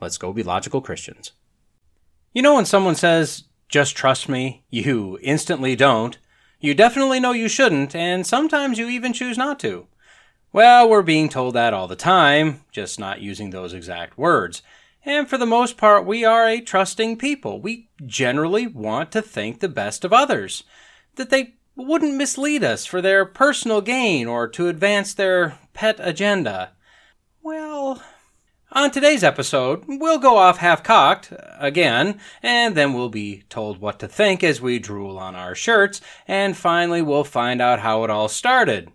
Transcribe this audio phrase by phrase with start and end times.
[0.00, 1.32] Let's go be logical Christians.
[2.32, 6.18] You know, when someone says, just trust me, you instantly don't.
[6.60, 9.86] You definitely know you shouldn't, and sometimes you even choose not to.
[10.52, 14.62] Well, we're being told that all the time, just not using those exact words.
[15.04, 17.60] And for the most part, we are a trusting people.
[17.60, 20.64] We generally want to think the best of others,
[21.16, 26.72] that they wouldn't mislead us for their personal gain or to advance their pet agenda.
[27.42, 28.02] Well,
[28.76, 33.98] on today's episode, we'll go off half cocked again, and then we'll be told what
[33.98, 38.10] to think as we drool on our shirts, and finally we'll find out how it
[38.10, 38.92] all started.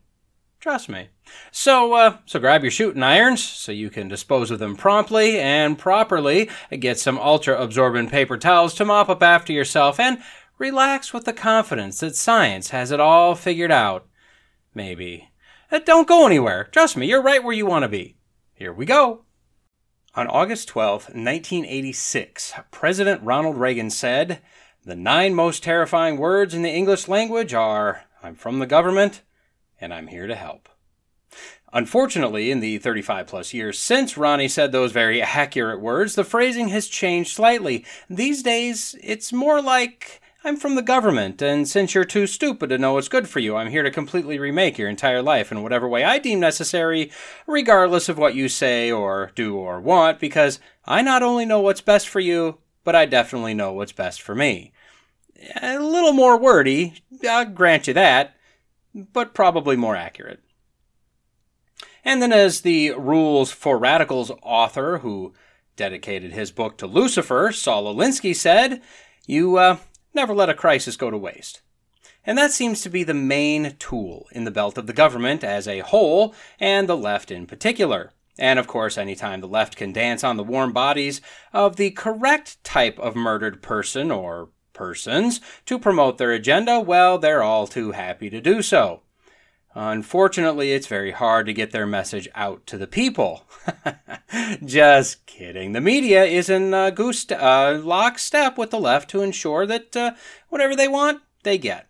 [0.59, 1.09] Trust me.
[1.51, 5.79] So, uh, so grab your shooting irons so you can dispose of them promptly and
[5.79, 10.19] properly, get some ultra absorbent paper towels to mop up after yourself, and
[10.59, 14.05] relax with the confidence that science has it all figured out.
[14.75, 15.31] Maybe.
[15.71, 16.65] Uh, don't go anywhere.
[16.65, 18.17] Trust me, you're right where you want to be.
[18.53, 19.25] Here we go.
[20.13, 24.41] On August 12, 1986, President Ronald Reagan said,
[24.83, 29.21] The nine most terrifying words in the English language are, I'm from the government,
[29.79, 30.67] and I'm here to help.
[31.71, 36.67] Unfortunately, in the 35 plus years since Ronnie said those very accurate words, the phrasing
[36.67, 37.85] has changed slightly.
[38.09, 42.79] These days, it's more like, I'm from the government, and since you're too stupid to
[42.79, 45.87] know what's good for you, I'm here to completely remake your entire life in whatever
[45.87, 47.11] way I deem necessary,
[47.45, 51.81] regardless of what you say or do or want, because I not only know what's
[51.81, 54.73] best for you, but I definitely know what's best for me.
[55.61, 56.95] A little more wordy,
[57.29, 58.35] I'll grant you that,
[58.95, 60.39] but probably more accurate.
[62.03, 65.33] And then, as the Rules for Radicals author who
[65.75, 68.81] dedicated his book to Lucifer, Saul Alinsky, said,
[69.27, 69.77] You, uh,
[70.13, 71.61] Never let a crisis go to waste.
[72.25, 75.67] And that seems to be the main tool in the belt of the government as
[75.67, 78.11] a whole, and the left in particular.
[78.37, 81.21] And of course, anytime the left can dance on the warm bodies
[81.53, 87.43] of the correct type of murdered person or persons to promote their agenda, well, they're
[87.43, 89.01] all too happy to do so.
[89.73, 93.45] Unfortunately, it's very hard to get their message out to the people.
[94.65, 95.71] Just kidding.
[95.71, 100.11] The media is in uh, goose uh, lockstep with the left to ensure that uh,
[100.49, 101.87] whatever they want, they get.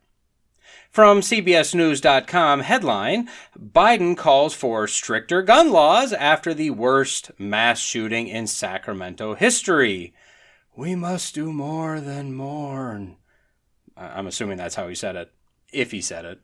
[0.91, 8.45] From CBSNews.com headline Biden calls for stricter gun laws after the worst mass shooting in
[8.45, 10.13] Sacramento history.
[10.75, 13.15] We must do more than mourn.
[13.95, 15.31] I'm assuming that's how he said it,
[15.71, 16.41] if he said it.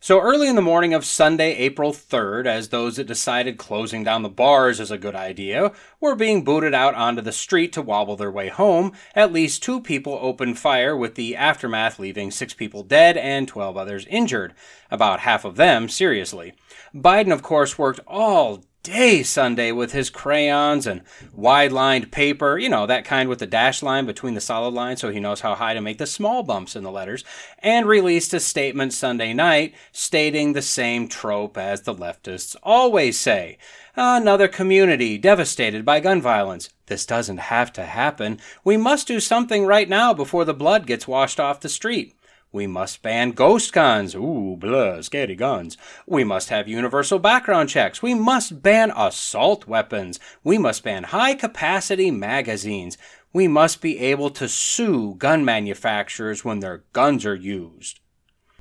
[0.00, 4.22] So early in the morning of Sunday, April 3rd, as those that decided closing down
[4.22, 8.14] the bars is a good idea were being booted out onto the street to wobble
[8.14, 12.84] their way home, at least two people opened fire with the aftermath leaving six people
[12.84, 14.54] dead and 12 others injured,
[14.88, 16.52] about half of them seriously.
[16.94, 21.02] Biden, of course, worked all day Sunday with his crayons and
[21.34, 25.00] wide lined paper, you know, that kind with the dash line between the solid lines
[25.00, 27.22] so he knows how high to make the small bumps in the letters,
[27.58, 33.58] and released a statement Sunday night stating the same trope as the leftists always say.
[33.94, 36.70] Another community devastated by gun violence.
[36.86, 38.40] This doesn't have to happen.
[38.64, 42.14] We must do something right now before the blood gets washed off the street.
[42.50, 44.14] We must ban ghost guns.
[44.14, 45.76] Ooh, blah, scary guns.
[46.06, 48.02] We must have universal background checks.
[48.02, 50.18] We must ban assault weapons.
[50.42, 52.96] We must ban high capacity magazines.
[53.32, 58.00] We must be able to sue gun manufacturers when their guns are used.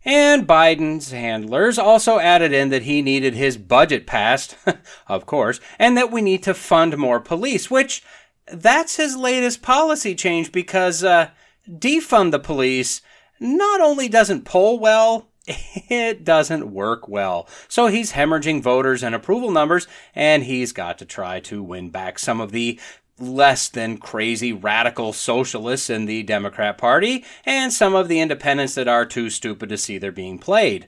[0.04, 4.56] And Biden's handlers also added in that he needed his budget passed,
[5.07, 8.04] of course, and that we need to fund more police, which
[8.51, 11.30] that's his latest policy change because uh,
[11.69, 13.01] defund the police
[13.39, 17.48] not only doesn't poll well, it doesn't work well.
[17.68, 22.19] So he's hemorrhaging voters and approval numbers, and he's got to try to win back
[22.19, 22.80] some of the
[23.19, 28.88] less than crazy radical socialists in the Democrat Party and some of the independents that
[28.88, 30.88] are too stupid to see they're being played.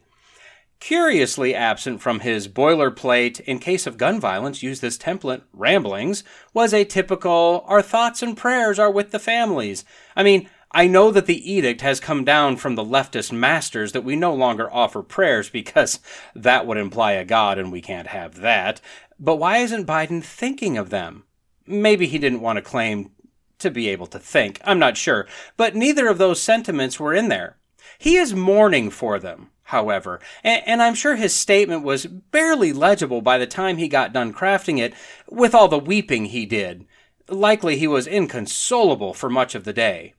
[0.79, 6.23] Curiously absent from his boilerplate, in case of gun violence, use this template, ramblings,
[6.53, 9.83] was a typical, our thoughts and prayers are with the families.
[10.15, 14.03] I mean, I know that the edict has come down from the leftist masters that
[14.03, 15.99] we no longer offer prayers because
[16.35, 18.79] that would imply a God and we can't have that.
[19.19, 21.23] But why isn't Biden thinking of them?
[21.65, 23.11] Maybe he didn't want to claim
[23.57, 24.61] to be able to think.
[24.63, 25.27] I'm not sure.
[25.57, 27.57] But neither of those sentiments were in there.
[27.97, 33.21] He is mourning for them, however, and, and, I'm sure his statement was barely legible
[33.21, 34.93] by the time he got done crafting it,
[35.27, 36.85] with all the weeping he did.
[37.27, 40.13] Likely he was inconsolable for much of the day.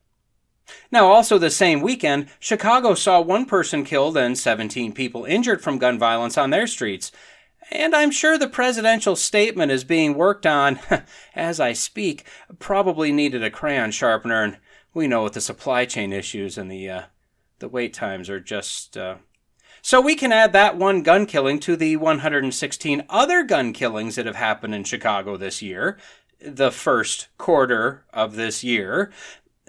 [0.90, 5.78] Now, also the same weekend, Chicago saw one person killed and 17 people injured from
[5.78, 7.12] gun violence on their streets.
[7.70, 10.81] And I'm sure the presidential statement is being worked on
[11.34, 12.25] as I speak.
[12.58, 14.58] Probably needed a crayon sharpener, and
[14.93, 17.02] we know with the supply chain issues and the uh,
[17.61, 18.96] the wait times are just.
[18.96, 19.17] Uh...
[19.82, 24.26] So we can add that one gun killing to the 116 other gun killings that
[24.26, 25.96] have happened in Chicago this year,
[26.40, 29.12] the first quarter of this year.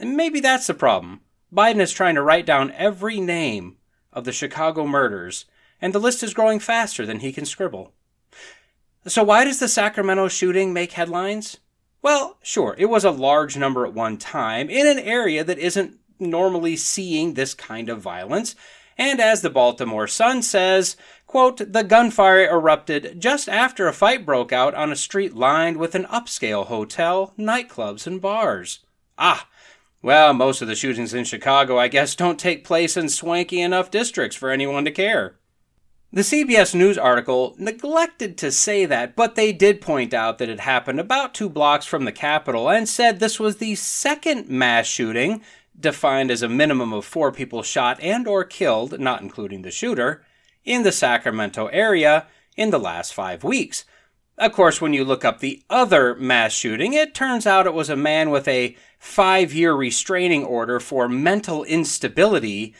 [0.03, 1.21] Maybe that's the problem.
[1.53, 3.77] Biden is trying to write down every name
[4.13, 5.45] of the Chicago murders
[5.81, 7.93] and the list is growing faster than he can scribble.
[9.07, 11.57] So, why does the Sacramento shooting make headlines?
[12.03, 15.97] Well, sure, it was a large number at one time in an area that isn't
[16.19, 18.55] normally seeing this kind of violence.
[18.97, 20.95] And as the Baltimore Sun says,
[21.25, 25.95] quote, the gunfire erupted just after a fight broke out on a street lined with
[25.95, 28.79] an upscale hotel, nightclubs, and bars.
[29.17, 29.47] Ah,
[30.01, 33.91] well, most of the shootings in Chicago, I guess, don't take place in swanky enough
[33.91, 35.35] districts for anyone to care.
[36.13, 40.59] The CBS News article neglected to say that, but they did point out that it
[40.59, 45.41] happened about two blocks from the Capitol and said this was the second mass shooting,
[45.79, 50.25] defined as a minimum of four people shot and or killed, not including the shooter,
[50.65, 52.27] in the Sacramento area
[52.57, 53.85] in the last five weeks.
[54.37, 57.89] Of course, when you look up the other mass shooting, it turns out it was
[57.89, 62.73] a man with a five year restraining order for mental instability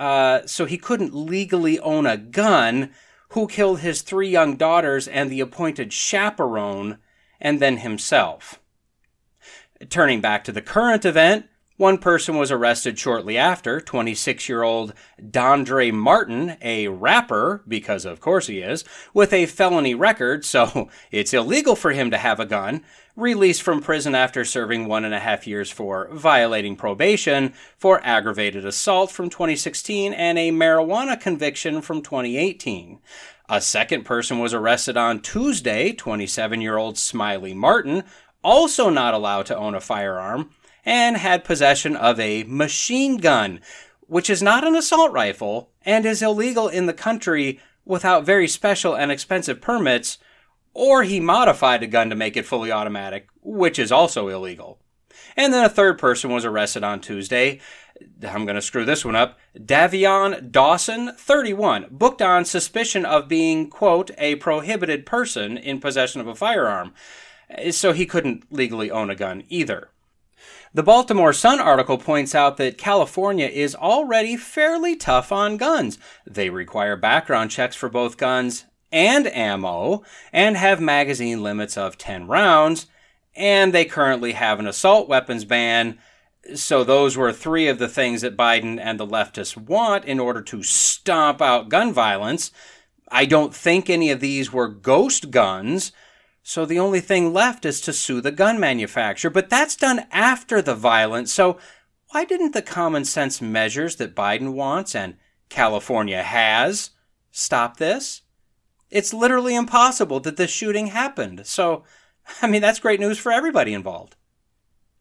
[0.00, 2.90] uh, so he couldn't legally own a gun,
[3.30, 6.98] who killed his three young daughters and the appointed chaperone,
[7.38, 8.60] and then himself.
[9.90, 11.46] Turning back to the current event,
[11.80, 18.20] one person was arrested shortly after, 26 year old Dandrae Martin, a rapper, because of
[18.20, 18.84] course he is,
[19.14, 22.84] with a felony record, so it's illegal for him to have a gun,
[23.16, 28.66] released from prison after serving one and a half years for violating probation for aggravated
[28.66, 32.98] assault from 2016 and a marijuana conviction from 2018.
[33.48, 38.04] A second person was arrested on Tuesday, 27 year old Smiley Martin,
[38.44, 40.50] also not allowed to own a firearm,
[40.84, 43.60] and had possession of a machine gun,
[44.00, 48.94] which is not an assault rifle and is illegal in the country without very special
[48.94, 50.18] and expensive permits
[50.74, 54.78] or he modified a gun to make it fully automatic, which is also illegal.
[55.36, 57.60] And then a third person was arrested on Tuesday.
[58.26, 59.38] I'm going to screw this one up.
[59.56, 66.26] Davion Dawson, 31, booked on suspicion of being, quote, a prohibited person in possession of
[66.26, 66.94] a firearm.
[67.70, 69.89] So he couldn't legally own a gun either.
[70.72, 75.98] The Baltimore Sun article points out that California is already fairly tough on guns.
[76.24, 82.28] They require background checks for both guns and ammo and have magazine limits of 10
[82.28, 82.86] rounds.
[83.34, 85.98] And they currently have an assault weapons ban.
[86.54, 90.40] So, those were three of the things that Biden and the leftists want in order
[90.40, 92.52] to stomp out gun violence.
[93.10, 95.90] I don't think any of these were ghost guns.
[96.42, 99.30] So, the only thing left is to sue the gun manufacturer.
[99.30, 101.32] But that's done after the violence.
[101.32, 101.58] So,
[102.10, 105.16] why didn't the common sense measures that Biden wants and
[105.48, 106.90] California has
[107.30, 108.22] stop this?
[108.90, 111.46] It's literally impossible that this shooting happened.
[111.46, 111.84] So,
[112.42, 114.16] I mean, that's great news for everybody involved.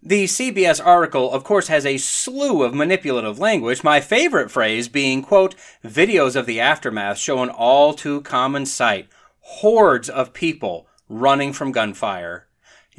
[0.02, 5.22] The CBS article, of course, has a slew of manipulative language, my favorite phrase being,
[5.22, 11.52] quote, videos of the aftermath show an all too common sight hordes of people running
[11.52, 12.48] from gunfire,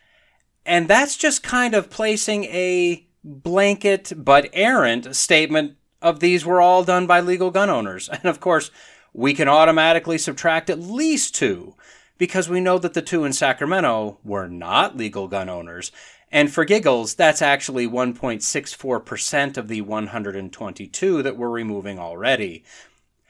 [0.64, 6.84] And that's just kind of placing a blanket but errant statement of these were all
[6.84, 8.08] done by legal gun owners.
[8.12, 8.70] And of course,
[9.12, 11.74] we can automatically subtract at least two
[12.18, 15.92] because we know that the two in Sacramento were not legal gun owners.
[16.34, 22.64] And for giggles, that's actually 1.64% of the 122 that we're removing already.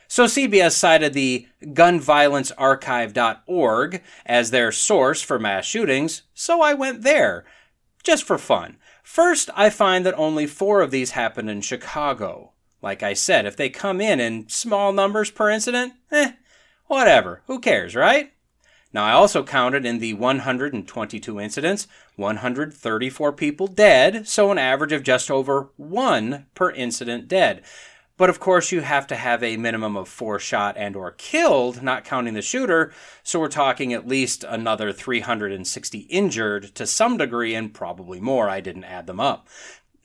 [0.08, 7.44] So CBS cited the gunviolencearchive.org as their source for mass shootings, so I went there,
[8.02, 8.78] just for fun.
[9.02, 12.52] First, I find that only four of these happened in Chicago.
[12.80, 16.32] Like I said, if they come in in small numbers per incident, eh,
[16.86, 18.32] whatever, who cares, right?
[18.94, 25.02] Now, I also counted in the 122 incidents 134 people dead, so an average of
[25.02, 27.64] just over one per incident dead.
[28.16, 31.82] But of course, you have to have a minimum of four shot and or killed,
[31.82, 32.92] not counting the shooter.
[33.24, 38.48] So we're talking at least another 360 injured to some degree and probably more.
[38.48, 39.48] I didn't add them up.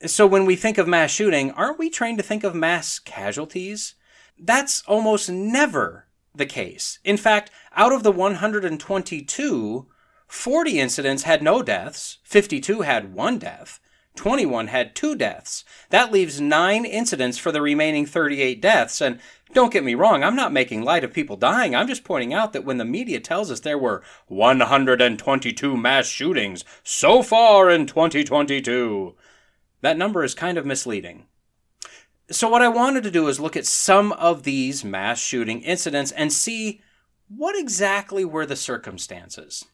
[0.06, 3.94] So when we think of mass shooting, aren't we trained to think of mass casualties?
[4.36, 6.98] That's almost never the case.
[7.04, 9.86] In fact, out of the 122,
[10.26, 13.80] 40 incidents had no deaths, 52 had one death,
[14.16, 15.64] 21 had two deaths.
[15.90, 19.00] That leaves nine incidents for the remaining 38 deaths.
[19.00, 19.18] And
[19.54, 21.74] don't get me wrong, I'm not making light of people dying.
[21.74, 26.64] I'm just pointing out that when the media tells us there were 122 mass shootings
[26.82, 29.14] so far in 2022,
[29.80, 31.26] that number is kind of misleading.
[32.32, 36.12] So, what I wanted to do is look at some of these mass shooting incidents
[36.12, 36.80] and see
[37.26, 39.64] what exactly were the circumstances.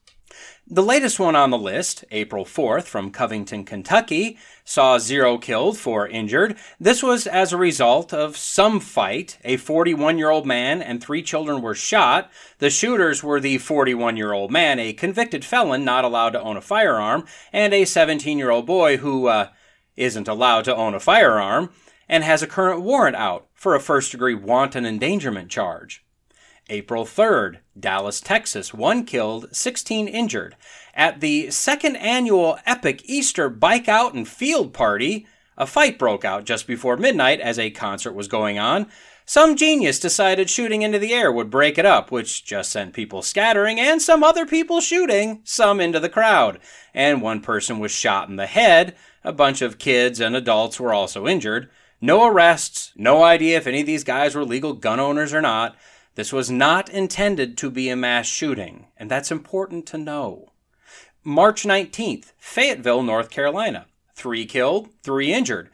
[0.67, 6.09] The latest one on the list, April 4th from Covington, Kentucky, saw zero killed, four
[6.09, 6.57] injured.
[6.81, 9.37] This was as a result of some fight.
[9.45, 12.31] A 41 year old man and three children were shot.
[12.59, 16.57] The shooters were the 41 year old man, a convicted felon not allowed to own
[16.57, 19.51] a firearm, and a 17 year old boy who uh,
[19.95, 21.71] isn't allowed to own a firearm
[22.09, 26.05] and has a current warrant out for a first degree wanton endangerment charge.
[26.69, 30.57] April 3rd, Dallas, Texas, one killed, 16 injured.
[30.95, 36.45] At the second annual Epic Easter Bike Out and Field Party, a fight broke out
[36.45, 38.89] just before midnight as a concert was going on.
[39.25, 43.23] Some genius decided shooting into the air would break it up, which just sent people
[43.23, 46.61] scattering and some other people shooting, some into the crowd.
[46.95, 48.95] And one person was shot in the head.
[49.25, 51.69] A bunch of kids and adults were also injured.
[52.01, 55.77] No arrests, no idea if any of these guys were legal gun owners or not.
[56.15, 60.53] This was not intended to be a mass shooting, and that's important to know.
[61.23, 63.87] March 19th, Fayetteville, North Carolina.
[64.15, 65.71] Three killed, three injured.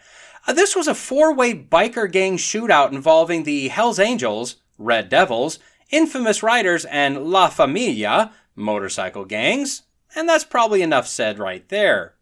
[0.47, 5.59] Uh, this was a four way biker gang shootout involving the Hells Angels, Red Devils,
[5.91, 9.83] Infamous Riders, and La Familia, motorcycle gangs.
[10.17, 12.15] And that's probably enough said right there.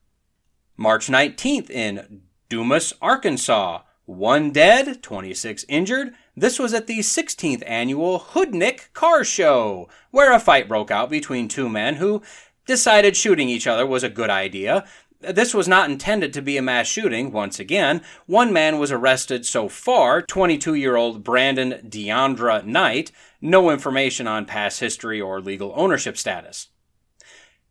[0.77, 3.83] March 19th in Dumas, Arkansas.
[4.11, 6.15] One dead, 26 injured.
[6.37, 11.09] This was at the 16th annual Hood Nic Car Show, where a fight broke out
[11.09, 12.21] between two men who
[12.67, 14.85] decided shooting each other was a good idea.
[15.21, 18.03] This was not intended to be a mass shooting, once again.
[18.27, 23.13] One man was arrested so far, 22 year old Brandon Deandra Knight.
[23.41, 26.67] No information on past history or legal ownership status.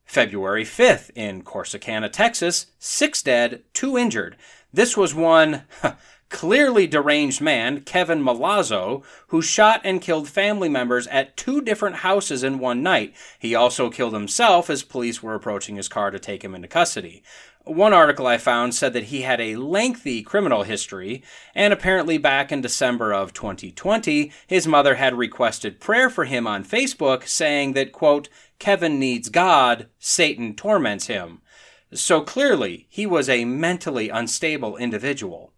[0.06, 4.38] February 5th in Corsicana, Texas, six dead, two injured.
[4.72, 5.64] This was one
[6.30, 12.44] clearly deranged man, Kevin Malazzo, who shot and killed family members at two different houses
[12.44, 13.14] in one night.
[13.40, 17.24] He also killed himself as police were approaching his car to take him into custody.
[17.66, 22.52] One article I found said that he had a lengthy criminal history, and apparently back
[22.52, 27.92] in December of 2020, his mother had requested prayer for him on Facebook, saying that,
[27.92, 31.42] quote, Kevin needs God, Satan torments him.
[31.94, 35.54] So clearly, he was a mentally unstable individual.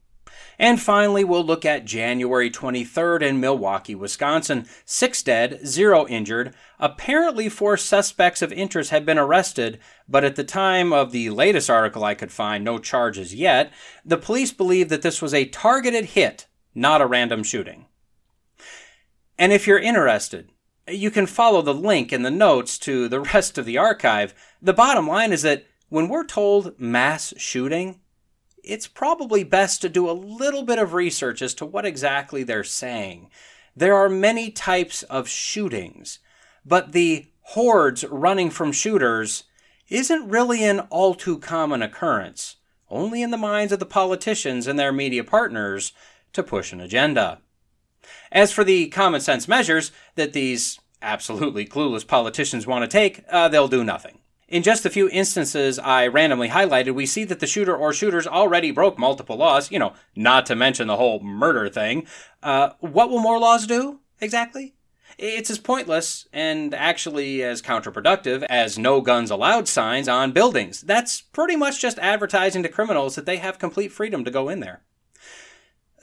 [0.62, 4.68] And finally, we'll look at January 23rd in Milwaukee, Wisconsin.
[4.86, 6.54] Six dead, zero injured.
[6.80, 11.68] Apparently, four suspects of interest had been arrested, but at the time of the latest
[11.68, 13.74] article I could find, no charges yet.
[14.06, 17.88] The police believe that this was a targeted hit, not a random shooting.
[19.40, 20.52] And if you're interested,
[20.88, 24.36] you can follow the link in the notes to the rest of the archive.
[24.62, 28.01] The bottom line is that when we're told mass shooting,
[28.64, 32.64] it's probably best to do a little bit of research as to what exactly they're
[32.64, 33.30] saying.
[33.76, 36.20] There are many types of shootings,
[36.66, 39.44] but the hordes running from shooters
[39.90, 42.58] isn't really an all too common occurrence,
[42.90, 45.94] only in the minds of the politicians and their media partners
[46.34, 47.40] to push an agenda.
[48.32, 53.48] As for the common sense measures that these absolutely clueless politicians want to take, uh,
[53.48, 54.21] they'll do nothing.
[54.52, 58.28] In just a few instances I randomly highlighted, we see that the shooter or shooters
[58.28, 62.06] already broke multiple laws, you know, not to mention the whole murder thing.
[62.44, 64.76] Uh, what will more laws do, exactly?
[65.18, 70.82] It's as pointless and actually as counterproductive as no guns allowed signs on buildings.
[70.82, 74.60] That's pretty much just advertising to criminals that they have complete freedom to go in
[74.60, 74.82] there.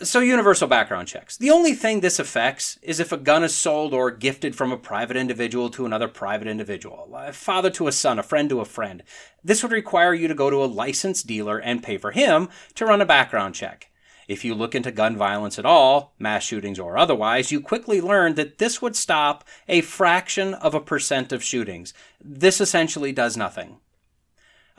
[0.00, 1.37] So, universal background checks.
[1.37, 4.76] The only thing this affects is if a gun is sold or gifted from a
[4.76, 8.64] private individual to another private individual, a father to a son, a friend to a
[8.64, 9.02] friend.
[9.43, 12.87] This would require you to go to a licensed dealer and pay for him to
[12.87, 13.90] run a background check.
[14.28, 18.35] If you look into gun violence at all, mass shootings or otherwise, you quickly learn
[18.35, 21.93] that this would stop a fraction of a percent of shootings.
[22.23, 23.78] This essentially does nothing.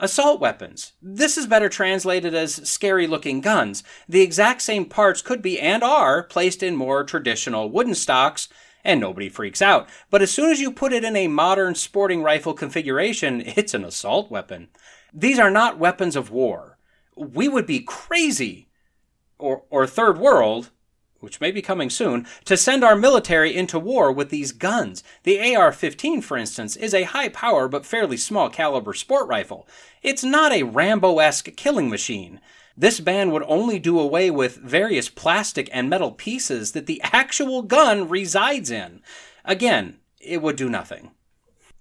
[0.02, 0.94] Assault weapons.
[1.02, 3.84] This is better translated as scary looking guns.
[4.08, 8.48] The exact same parts could be and are placed in more traditional wooden stocks,
[8.82, 9.90] and nobody freaks out.
[10.08, 13.84] But as soon as you put it in a modern sporting rifle configuration, it's an
[13.84, 14.68] assault weapon.
[15.12, 16.78] These are not weapons of war.
[17.14, 18.70] We would be crazy,
[19.38, 20.70] or, or third world,
[21.20, 25.04] which may be coming soon, to send our military into war with these guns.
[25.22, 29.68] The AR 15, for instance, is a high power but fairly small caliber sport rifle.
[30.02, 32.40] It's not a Rambo esque killing machine.
[32.76, 37.62] This ban would only do away with various plastic and metal pieces that the actual
[37.62, 39.02] gun resides in.
[39.44, 41.10] Again, it would do nothing.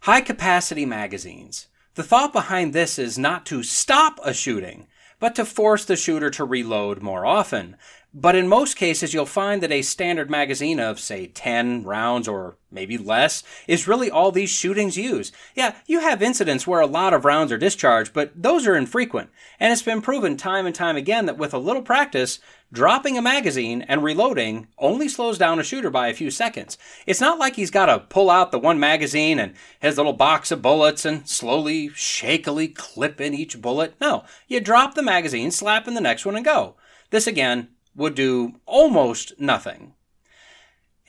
[0.02, 1.68] High capacity magazines.
[1.96, 4.88] The thought behind this is not to stop a shooting,
[5.20, 7.76] but to force the shooter to reload more often.
[8.12, 12.58] But in most cases, you'll find that a standard magazine of, say, 10 rounds or
[12.72, 15.32] maybe less is really all these shootings use.
[15.54, 19.30] Yeah, you have incidents where a lot of rounds are discharged, but those are infrequent.
[19.60, 22.40] And it's been proven time and time again that with a little practice,
[22.74, 26.80] dropping a magazine and reloading only slows down a shooter by a few seconds.
[27.06, 30.50] It's not like he's got to pull out the one magazine and his little box
[30.50, 33.94] of bullets and slowly, shakily clip in each bullet.
[34.02, 36.74] No, you drop the magazine, slap in the next one, and go.
[37.12, 39.94] This again would do almost nothing.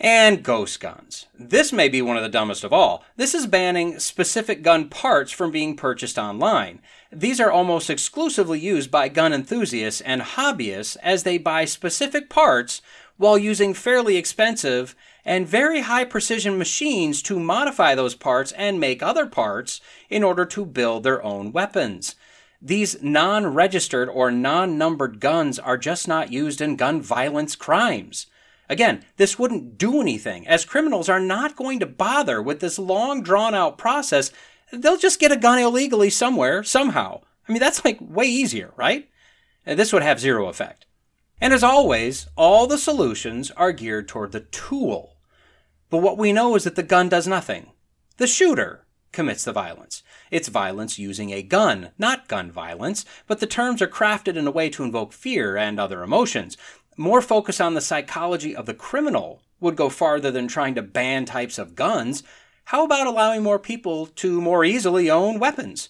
[0.02, 1.26] And ghost guns.
[1.38, 3.04] This may be one of the dumbest of all.
[3.16, 6.80] This is banning specific gun parts from being purchased online.
[7.12, 12.80] These are almost exclusively used by gun enthusiasts and hobbyists as they buy specific parts
[13.18, 14.96] while using fairly expensive
[15.26, 20.46] and very high precision machines to modify those parts and make other parts in order
[20.46, 22.16] to build their own weapons.
[22.62, 28.26] These non registered or non numbered guns are just not used in gun violence crimes.
[28.68, 33.22] Again, this wouldn't do anything, as criminals are not going to bother with this long
[33.22, 34.30] drawn out process.
[34.72, 37.22] They'll just get a gun illegally somewhere, somehow.
[37.48, 39.08] I mean, that's like way easier, right?
[39.64, 40.86] This would have zero effect.
[41.40, 45.16] And as always, all the solutions are geared toward the tool.
[45.88, 47.72] But what we know is that the gun does nothing.
[48.18, 50.02] The shooter commits the violence.
[50.30, 54.52] It's violence using a gun, not gun violence, but the terms are crafted in a
[54.52, 56.56] way to invoke fear and other emotions.
[56.96, 61.24] More focus on the psychology of the criminal would go farther than trying to ban
[61.24, 62.22] types of guns.
[62.64, 65.88] How about allowing more people to more easily own weapons?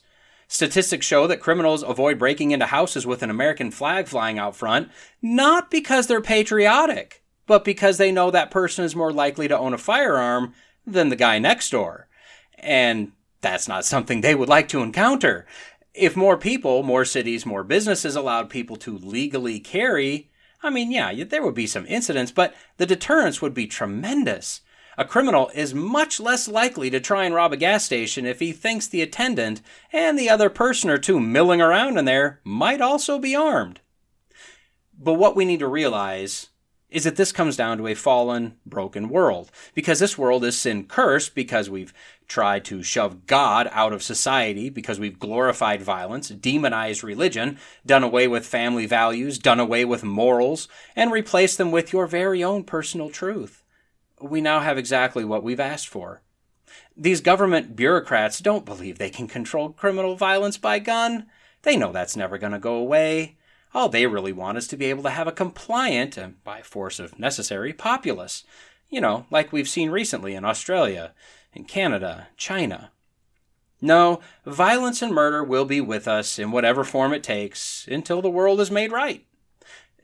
[0.48, 4.90] Statistics show that criminals avoid breaking into houses with an American flag flying out front,
[5.22, 9.72] not because they're patriotic, but because they know that person is more likely to own
[9.72, 10.52] a firearm
[10.84, 12.08] than the guy next door.
[12.60, 15.46] And that's not something they would like to encounter.
[15.94, 20.30] If more people, more cities, more businesses allowed people to legally carry,
[20.62, 24.60] I mean, yeah, there would be some incidents, but the deterrence would be tremendous.
[24.98, 28.52] A criminal is much less likely to try and rob a gas station if he
[28.52, 33.18] thinks the attendant and the other person or two milling around in there might also
[33.18, 33.80] be armed.
[34.98, 36.48] But what we need to realize
[36.90, 39.50] is that this comes down to a fallen, broken world.
[39.74, 41.94] Because this world is sin cursed because we've
[42.30, 48.28] tried to shove God out of society, because we've glorified violence, demonized religion, done away
[48.28, 53.10] with family values, done away with morals, and replaced them with your very own personal
[53.10, 53.64] truth.
[54.20, 56.22] We now have exactly what we've asked for.
[56.96, 61.26] These government bureaucrats don't believe they can control criminal violence by gun.
[61.62, 63.38] They know that's never going to go away.
[63.74, 67.00] All they really want is to be able to have a compliant, and by force
[67.00, 68.44] of necessary, populace.
[68.88, 71.12] You know, like we've seen recently in Australia,
[71.52, 72.90] in Canada, China.
[73.80, 78.30] No, violence and murder will be with us in whatever form it takes until the
[78.30, 79.24] world is made right.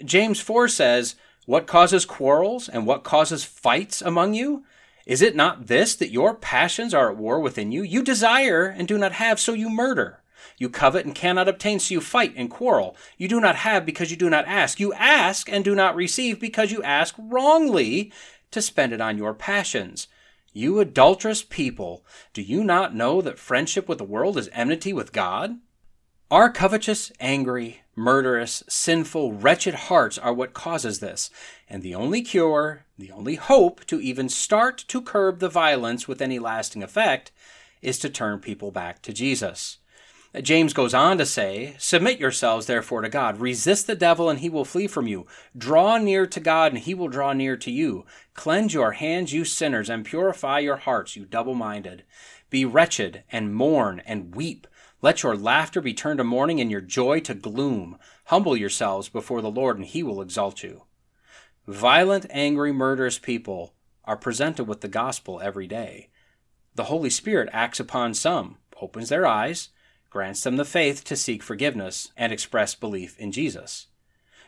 [0.04, 4.64] James 4 says, What causes quarrels and what causes fights among you?
[5.04, 7.82] Is it not this that your passions are at war within you?
[7.82, 10.20] You desire and do not have, so you murder.
[10.58, 12.96] You covet and cannot obtain, so you fight and quarrel.
[13.18, 14.80] You do not have because you do not ask.
[14.80, 18.10] You ask and do not receive because you ask wrongly
[18.50, 20.08] to spend it on your passions.
[20.56, 25.12] You adulterous people, do you not know that friendship with the world is enmity with
[25.12, 25.58] God?
[26.30, 31.28] Our covetous, angry, murderous, sinful, wretched hearts are what causes this,
[31.68, 36.22] and the only cure, the only hope to even start to curb the violence with
[36.22, 37.32] any lasting effect,
[37.82, 39.76] is to turn people back to Jesus.
[40.42, 43.40] James goes on to say, Submit yourselves therefore to God.
[43.40, 45.26] Resist the devil, and he will flee from you.
[45.56, 48.04] Draw near to God, and he will draw near to you.
[48.34, 52.04] Cleanse your hands, you sinners, and purify your hearts, you double minded.
[52.50, 54.66] Be wretched, and mourn, and weep.
[55.02, 57.98] Let your laughter be turned to mourning, and your joy to gloom.
[58.26, 60.84] Humble yourselves before the Lord, and he will exalt you.
[61.66, 66.10] Violent, angry, murderous people are presented with the gospel every day.
[66.74, 69.70] The Holy Spirit acts upon some, opens their eyes,
[70.10, 73.88] grants them the faith to seek forgiveness and express belief in Jesus.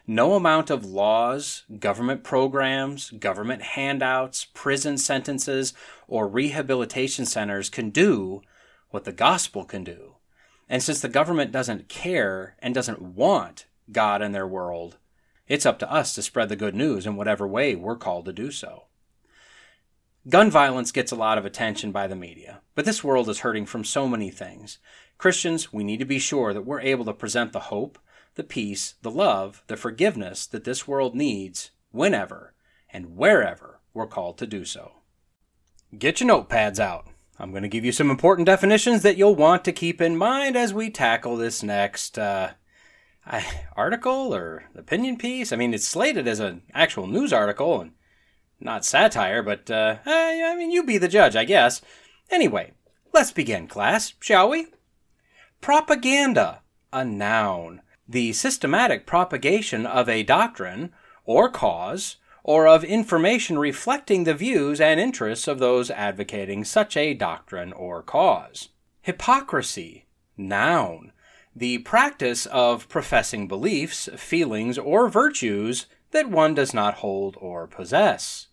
[0.06, 5.74] No amount of laws, government programs, government handouts, prison sentences,
[6.06, 8.40] or rehabilitation centers can do
[8.88, 10.14] what the gospel can do.
[10.66, 14.96] And since the government doesn't care and doesn't want God in their world,
[15.46, 18.32] it's up to us to spread the good news in whatever way we're called to
[18.32, 18.84] do so.
[20.28, 23.64] Gun violence gets a lot of attention by the media, but this world is hurting
[23.64, 24.78] from so many things.
[25.16, 27.98] Christians, we need to be sure that we're able to present the hope,
[28.34, 32.52] the peace, the love, the forgiveness that this world needs whenever
[32.90, 34.92] and wherever we're called to do so.
[35.96, 37.06] Get your notepads out.
[37.38, 40.56] I'm going to give you some important definitions that you'll want to keep in mind
[40.56, 42.50] as we tackle this next uh,
[43.76, 45.52] article or opinion piece.
[45.52, 47.92] I mean, it's slated as an actual news article and
[48.60, 51.80] not satire, but uh, I, I mean, you be the judge, I guess.
[52.30, 52.72] Anyway,
[53.12, 54.66] let's begin, class, shall we?
[55.60, 57.82] Propaganda, a noun.
[58.08, 60.92] The systematic propagation of a doctrine
[61.24, 67.12] or cause or of information reflecting the views and interests of those advocating such a
[67.12, 68.70] doctrine or cause.
[69.02, 71.12] Hypocrisy, noun.
[71.54, 78.47] The practice of professing beliefs, feelings, or virtues that one does not hold or possess.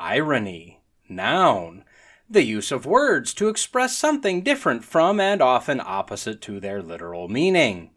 [0.00, 1.84] Irony, noun,
[2.28, 7.28] the use of words to express something different from and often opposite to their literal
[7.28, 7.90] meaning.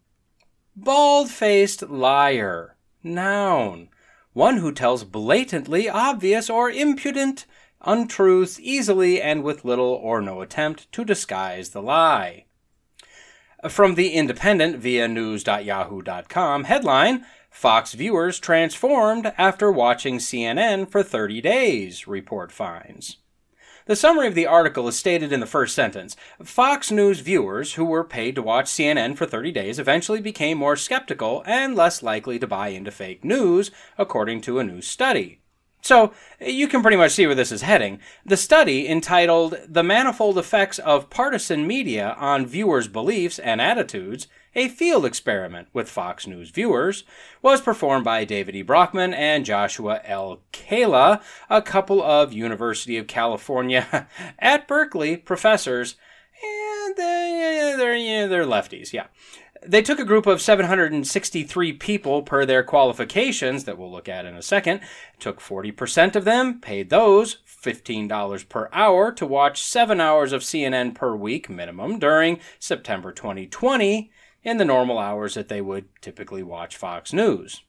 [0.76, 3.88] Bald faced liar, noun,
[4.34, 7.46] one who tells blatantly obvious or impudent
[7.80, 12.44] untruths easily and with little or no attempt to disguise the lie.
[13.68, 22.04] From The Independent via news.yahoo.com headline Fox viewers transformed after watching CNN for 30 days,
[22.04, 23.18] report finds.
[23.86, 26.16] The summary of the article is stated in the first sentence.
[26.42, 30.74] Fox News viewers who were paid to watch CNN for 30 days eventually became more
[30.74, 35.40] skeptical and less likely to buy into fake news, according to a new study.
[35.84, 38.00] So, you can pretty much see where this is heading.
[38.24, 44.68] The study, entitled The Manifold Effects of Partisan Media on Viewers' Beliefs and Attitudes, a
[44.68, 47.04] field experiment with Fox News viewers,
[47.42, 48.64] was performed by David E.
[48.64, 50.40] Broockman and Joshua L.
[50.52, 51.20] Kalla,
[51.50, 55.96] a couple of University of California at Berkeley professors,
[56.42, 59.08] and they're, they're lefties, yeah.
[59.66, 64.34] They took a group of 763 people per their qualifications that we'll look at in
[64.34, 64.80] a second,
[65.18, 70.94] took 40% of them, paid those $15 per hour to watch 7 hours of CNN
[70.94, 74.10] per week minimum during September 2020,
[74.42, 77.62] in the normal hours that they would typically watch Fox News.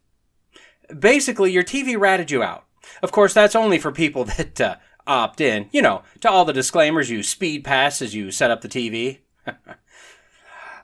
[0.99, 2.65] Basically, your TV ratted you out.
[3.03, 4.77] Of course, that's only for people that uh,
[5.07, 8.63] opt in, you know, to all the disclaimers you speed pass as you set up
[8.63, 9.19] the TV.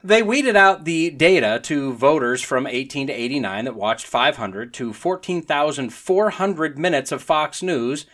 [0.06, 4.92] They weeded out the data to voters from 18 to 89 that watched 500 to
[4.92, 8.06] 14,400 minutes of Fox News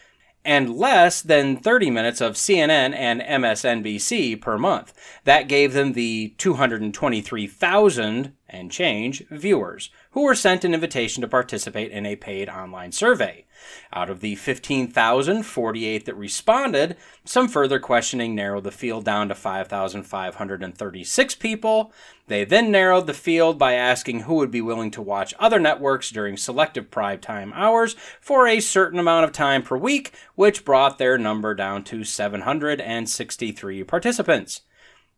[0.44, 4.92] and less than 30 minutes of CNN and MSNBC per month.
[5.24, 11.90] That gave them the 223,000 and change viewers who were sent an invitation to participate
[11.90, 13.44] in a paid online survey.
[13.92, 21.35] Out of the 15,048 that responded, some further questioning narrowed the field down to 5,536
[21.37, 21.92] people.
[22.27, 26.11] They then narrowed the field by asking who would be willing to watch other networks
[26.11, 30.98] during selective prime time hours for a certain amount of time per week, which brought
[30.98, 34.62] their number down to 763 participants.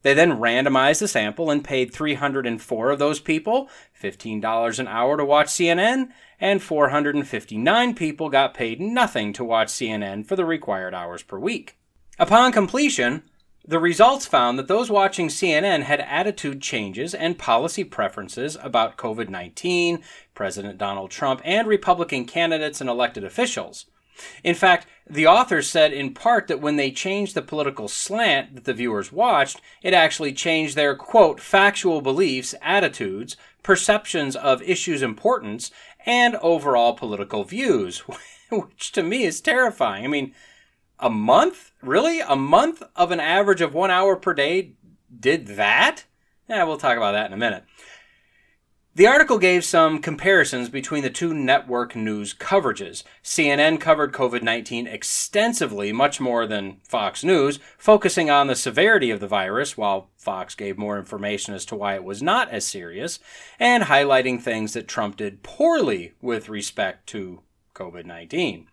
[0.04, 5.24] They then randomized the sample and paid 304 of those people $15 an hour to
[5.24, 11.22] watch CNN, and 459 people got paid nothing to watch CNN for the required hours
[11.22, 11.78] per week.
[12.18, 13.22] Upon completion,
[13.66, 19.30] the results found that those watching CNN had attitude changes and policy preferences about COVID
[19.30, 20.02] 19,
[20.34, 23.86] President Donald Trump, and Republican candidates and elected officials.
[24.42, 28.64] In fact, the authors said in part that when they changed the political slant that
[28.64, 35.70] the viewers watched, it actually changed their, quote, factual beliefs, attitudes, perceptions of issues' importance,
[36.06, 37.98] and overall political views,
[38.50, 40.04] which to me is terrifying.
[40.04, 40.34] I mean,
[40.98, 41.72] a month?
[41.82, 42.20] Really?
[42.20, 44.72] A month of an average of one hour per day
[45.18, 46.04] did that?
[46.48, 47.64] Yeah, we'll talk about that in a minute.
[48.96, 53.02] The article gave some comparisons between the two network news coverages.
[53.24, 59.18] CNN covered COVID 19 extensively, much more than Fox News, focusing on the severity of
[59.18, 63.18] the virus, while Fox gave more information as to why it was not as serious,
[63.58, 67.42] and highlighting things that Trump did poorly with respect to
[67.74, 68.68] COVID 19.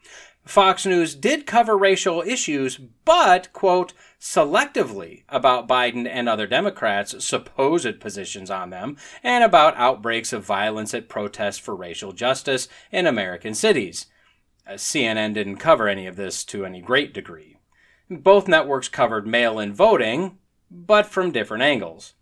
[0.46, 8.00] Fox News did cover racial issues, but, quote, selectively about Biden and other Democrats' supposed
[8.00, 13.54] positions on them, and about outbreaks of violence at protests for racial justice in American
[13.54, 14.08] cities.
[14.68, 17.58] Uh, CNN didn't cover any of this to any great degree.
[18.10, 20.38] Both networks covered mail in voting,
[20.70, 22.14] but from different angles.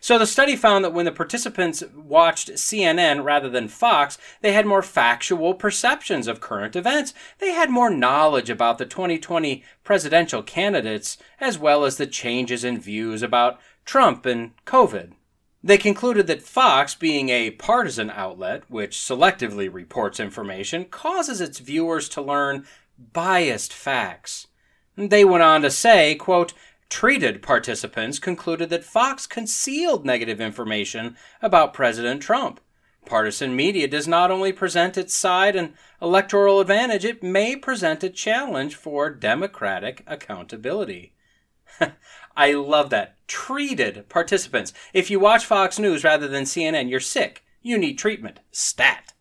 [0.00, 4.66] So the study found that when the participants watched CNN rather than Fox, they had
[4.66, 7.14] more factual perceptions of current events.
[7.38, 12.80] They had more knowledge about the 2020 presidential candidates, as well as the changes in
[12.80, 15.12] views about Trump and COVID.
[15.64, 22.08] They concluded that Fox, being a partisan outlet which selectively reports information, causes its viewers
[22.10, 22.66] to learn
[23.12, 24.48] biased facts.
[24.96, 26.52] They went on to say, quote,
[26.92, 32.60] treated participants concluded that Fox concealed negative information about President Trump.
[33.06, 38.10] Partisan media does not only present its side and electoral advantage, it may present a
[38.10, 41.14] challenge for democratic accountability.
[42.36, 43.16] I love that.
[43.26, 44.74] Treated participants.
[44.92, 47.42] If you watch Fox News rather than CNN, you're sick.
[47.62, 48.40] You need treatment.
[48.50, 49.11] Stat.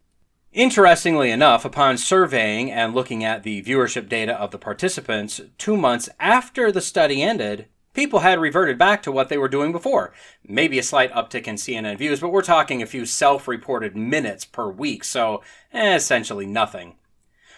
[0.53, 6.09] Interestingly enough, upon surveying and looking at the viewership data of the participants two months
[6.19, 10.13] after the study ended, people had reverted back to what they were doing before.
[10.45, 14.43] Maybe a slight uptick in CNN views, but we're talking a few self reported minutes
[14.43, 16.95] per week, so eh, essentially nothing.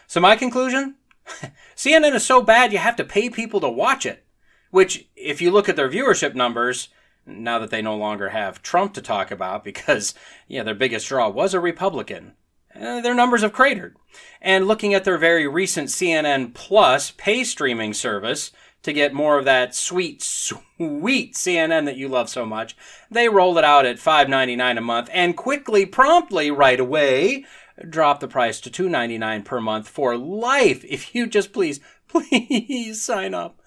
[0.05, 0.93] So, my conclusion
[1.75, 4.23] CNN is so bad you have to pay people to watch it.
[4.69, 6.89] Which, if you look at their viewership numbers,
[7.25, 10.13] now that they no longer have Trump to talk about because,
[10.47, 12.33] yeah, their biggest draw was a Republican
[12.79, 13.95] uh, their numbers have cratered.
[14.41, 18.51] And looking at their very recent CNN Plus pay streaming service
[18.83, 22.75] to get more of that sweet, sweet CNN that you love so much,
[23.09, 27.45] they rolled it out at $5.99 a month and quickly, promptly, right away,
[27.89, 30.83] dropped the price to $2.99 per month for life.
[30.83, 33.59] If you just please, please sign up.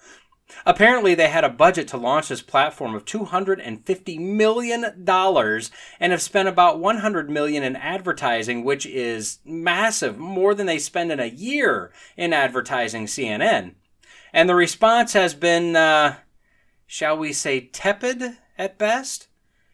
[0.65, 6.47] Apparently, they had a budget to launch this platform of $250 million and have spent
[6.47, 11.91] about $100 million in advertising, which is massive, more than they spend in a year
[12.15, 13.73] in advertising CNN.
[14.33, 16.17] And the response has been, uh,
[16.85, 19.27] shall we say, tepid at best?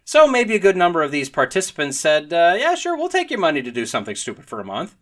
[0.06, 3.40] So maybe a good number of these participants said, uh, yeah, sure, we'll take your
[3.40, 4.96] money to do something stupid for a month.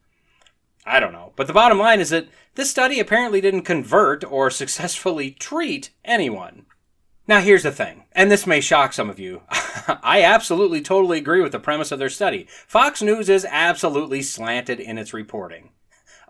[0.86, 1.34] I don't know.
[1.36, 6.66] But the bottom line is that this study apparently didn't convert or successfully treat anyone.
[7.28, 9.44] Now, here's the thing, and this may shock some of you.
[9.50, 12.48] I absolutely totally agree with the premise of their study.
[12.68, 15.70] Fox News is absolutely slanted in its reporting.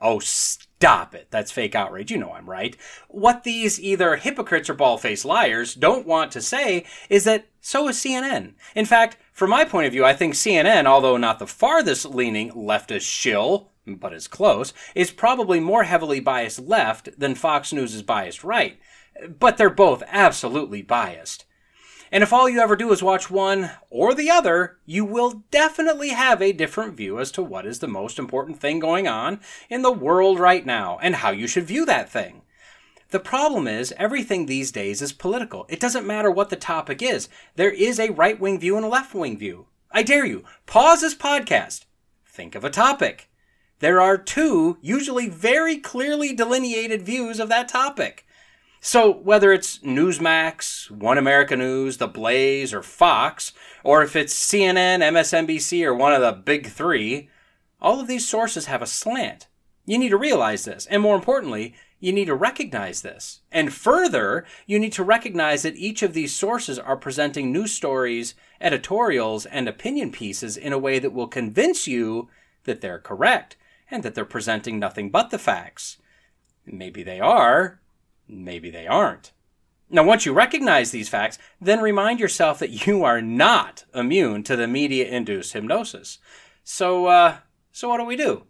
[0.02, 1.28] Oh, stop it.
[1.32, 2.12] That's fake outrage.
[2.12, 2.76] You know I'm right.
[3.08, 7.88] What these either hypocrites or bald faced liars don't want to say is that so
[7.88, 8.54] is CNN.
[8.76, 12.52] In fact, from my point of view, I think CNN, although not the farthest leaning
[12.52, 18.04] leftist shill, but is close, is probably more heavily biased left than Fox News is
[18.04, 18.80] biased right.
[19.40, 21.46] But they're both absolutely biased.
[22.12, 26.10] And if all you ever do is watch one or the other, you will definitely
[26.10, 29.40] have a different view as to what is the most important thing going on
[29.70, 32.42] in the world right now and how you should view that thing.
[33.12, 35.66] The problem is, everything these days is political.
[35.70, 37.30] It doesn't matter what the topic is.
[37.56, 39.68] There is a right wing view and a left wing view.
[39.92, 41.86] I dare you, pause this podcast.
[42.26, 43.30] Think of a topic
[43.82, 48.26] there are two, usually very clearly delineated views of that topic.
[48.80, 55.02] So, whether it's Newsmax, One America News, The Blaze, or Fox, or if it's CNN,
[55.04, 57.30] MSNBC, or one of the big three,
[57.80, 59.48] all of these sources have a slant.
[59.86, 63.42] You need to realize this, and more importantly, You need to recognize this.
[63.52, 68.34] And further, you need to recognize that each of these sources are presenting news stories,
[68.60, 72.28] editorials, and opinion pieces in a way that will convince you
[72.64, 73.56] that they're correct
[73.92, 75.98] and that they're presenting nothing but the facts.
[76.66, 77.82] Maybe they are,
[78.28, 79.34] maybe they aren't.
[79.94, 84.56] Now, once you recognize these facts, then remind yourself that you are not immune to
[84.56, 86.20] the media induced hypnosis.
[86.64, 87.38] So, uh,
[87.74, 88.46] so what do we do?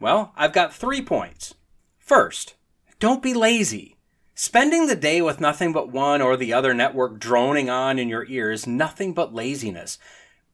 [0.00, 1.54] Well, I've got three points.
[1.98, 2.54] First,
[2.98, 3.96] don't be lazy.
[4.34, 8.24] Spending the day with nothing but one or the other network droning on in your
[8.26, 9.98] ear is nothing but laziness.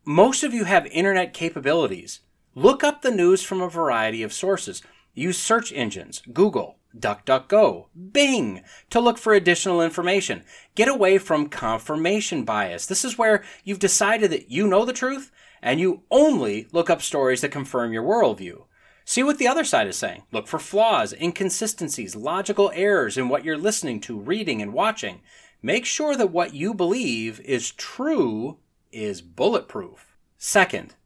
[0.04, 2.20] Most of you have internet capabilities.
[2.58, 4.82] Look up the news from a variety of sources.
[5.14, 10.42] Use search engines, Google, DuckDuckGo, Bing, to look for additional information.
[10.74, 12.84] Get away from confirmation bias.
[12.84, 15.30] This is where you've decided that you know the truth
[15.62, 18.64] and you only look up stories that confirm your worldview.
[19.04, 20.24] See what the other side is saying.
[20.32, 25.20] Look for flaws, inconsistencies, logical errors in what you're listening to, reading, and watching.
[25.62, 28.58] Make sure that what you believe is true
[28.90, 30.16] is bulletproof.
[30.38, 30.96] Second,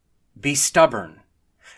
[0.40, 1.21] be stubborn.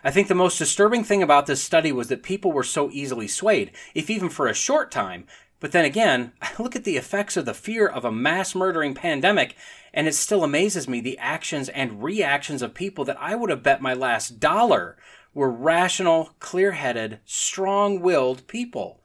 [0.07, 3.27] I think the most disturbing thing about this study was that people were so easily
[3.27, 5.27] swayed, if even for a short time.
[5.61, 8.93] But then again, I look at the effects of the fear of a mass murdering
[8.93, 9.57] pandemic,
[9.95, 13.63] and it still amazes me the actions and reactions of people that I would have
[13.63, 14.99] bet my last dollar
[15.33, 19.01] were rational, clear headed, strong willed people.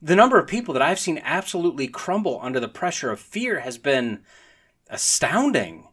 [0.00, 3.76] The number of people that I've seen absolutely crumble under the pressure of fear has
[3.76, 4.20] been
[4.88, 5.87] astounding.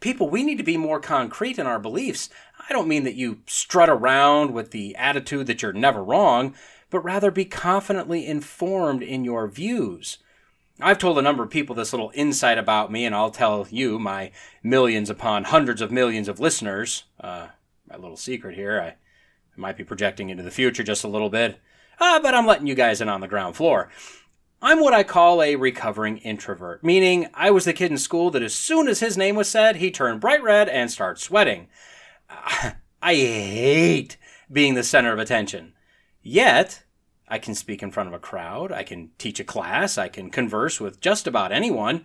[0.00, 2.28] People, we need to be more concrete in our beliefs.
[2.68, 6.54] I don't mean that you strut around with the attitude that you're never wrong,
[6.90, 10.18] but rather be confidently informed in your views.
[10.80, 13.98] I've told a number of people this little insight about me, and I'll tell you,
[13.98, 17.48] my millions upon hundreds of millions of listeners, uh,
[17.88, 18.80] my little secret here.
[18.80, 18.94] I, I
[19.56, 21.60] might be projecting into the future just a little bit,
[21.98, 23.90] uh, but I'm letting you guys in on the ground floor.
[24.62, 28.42] I'm what I call a recovering introvert, meaning I was the kid in school that
[28.42, 31.68] as soon as his name was said, he turned bright red and started sweating.
[32.28, 34.18] I hate
[34.52, 35.72] being the center of attention.
[36.22, 36.84] Yet,
[37.26, 40.28] I can speak in front of a crowd, I can teach a class, I can
[40.28, 42.04] converse with just about anyone,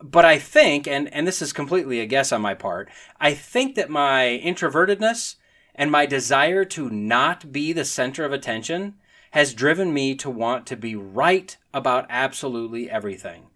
[0.00, 2.88] but I think, and, and this is completely a guess on my part,
[3.20, 5.34] I think that my introvertedness
[5.74, 8.94] and my desire to not be the center of attention
[9.32, 13.46] has driven me to want to be right about absolutely everything.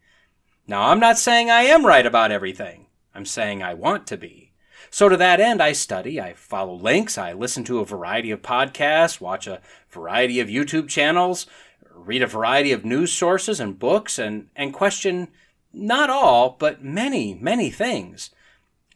[0.67, 2.87] Now, I'm not saying I am right about everything.
[3.15, 4.53] I'm saying I want to be.
[4.91, 8.43] So, to that end, I study, I follow links, I listen to a variety of
[8.43, 11.47] podcasts, watch a variety of YouTube channels,
[11.93, 15.29] read a variety of news sources and books, and, and question
[15.73, 18.31] not all, but many, many things.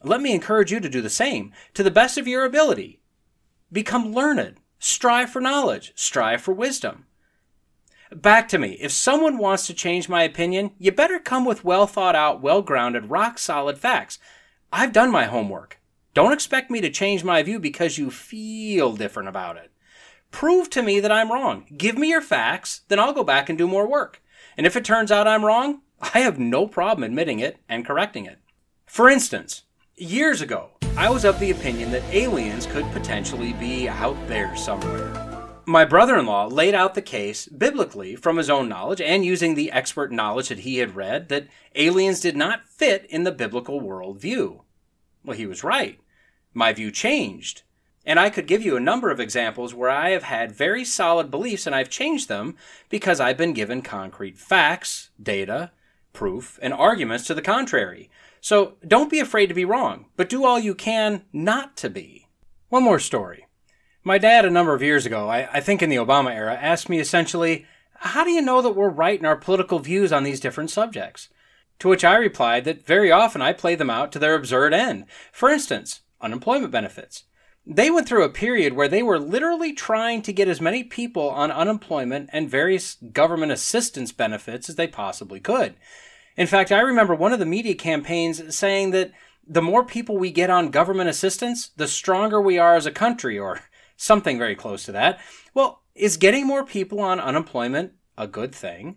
[0.05, 3.01] Let me encourage you to do the same to the best of your ability.
[3.73, 4.59] Become learned.
[4.79, 5.93] Strive for knowledge.
[5.97, 7.07] Strive for wisdom.
[8.15, 8.73] Back to me.
[8.81, 12.63] If someone wants to change my opinion, you better come with well thought out, well
[12.63, 14.19] grounded, rock solid facts.
[14.73, 15.79] I've done my homework.
[16.15, 19.71] Don't expect me to change my view because you feel different about it.
[20.31, 21.67] Prove to me that I'm wrong.
[21.77, 24.23] Give me your facts, then I'll go back and do more work.
[24.57, 28.25] And if it turns out I'm wrong, I have no problem admitting it and correcting
[28.25, 28.39] it.
[28.87, 29.65] For instance,
[29.97, 35.28] years ago, I was of the opinion that aliens could potentially be out there somewhere.
[35.69, 39.55] My brother in law laid out the case biblically from his own knowledge and using
[39.55, 43.83] the expert knowledge that he had read that aliens did not fit in the biblical
[43.83, 44.63] worldview.
[45.23, 46.01] Well, he was right.
[46.55, 47.65] My view changed.
[48.07, 51.31] And I could give you a number of examples where I have had very solid
[51.31, 52.57] beliefs and I've changed them
[52.89, 55.73] because I've been given concrete facts, data,
[56.15, 58.09] proof, and arguments to the contrary.
[58.41, 62.27] So don't be afraid to be wrong, but do all you can not to be.
[62.71, 63.48] One more story.
[64.09, 66.89] My dad, a number of years ago, I, I, think in the Obama era, asked
[66.89, 67.67] me essentially,
[67.97, 71.29] How do you know that we're right in our political views on these different subjects?
[71.81, 75.05] To which I replied that very often I play them out to their absurd end.
[75.31, 77.25] For instance, unemployment benefits.
[77.67, 81.29] They went through a period where they were literally trying to get as many people
[81.29, 85.75] on unemployment and various government assistance benefits as they possibly could.
[86.35, 89.13] In fact, I remember one of the media campaigns saying that
[89.47, 93.39] the more people we get on government assistance, the stronger we are as a country,
[93.39, 93.61] or
[93.99, 95.21] something very close to that.
[95.53, 98.97] Well, is getting more people on unemployment a good thing?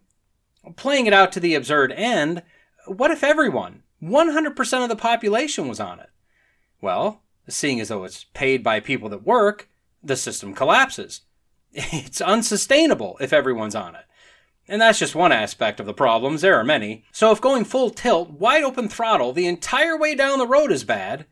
[0.78, 2.44] Playing it out to the absurd end,
[2.86, 6.10] what if everyone, 100% of the population, was on it?
[6.80, 9.70] Well, seeing as though it's paid by people that work,
[10.02, 11.22] the system collapses.
[11.74, 14.04] It's unsustainable if everyone's on it.
[14.68, 17.06] And that's just one aspect of the problems, there are many.
[17.12, 20.84] So if going full tilt, wide open throttle, the entire way down the road is
[20.84, 21.26] bad,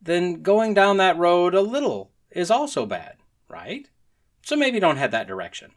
[0.00, 3.15] then going down that road a little is also bad,
[3.48, 3.88] right?
[4.42, 5.72] So maybe don't head that direction.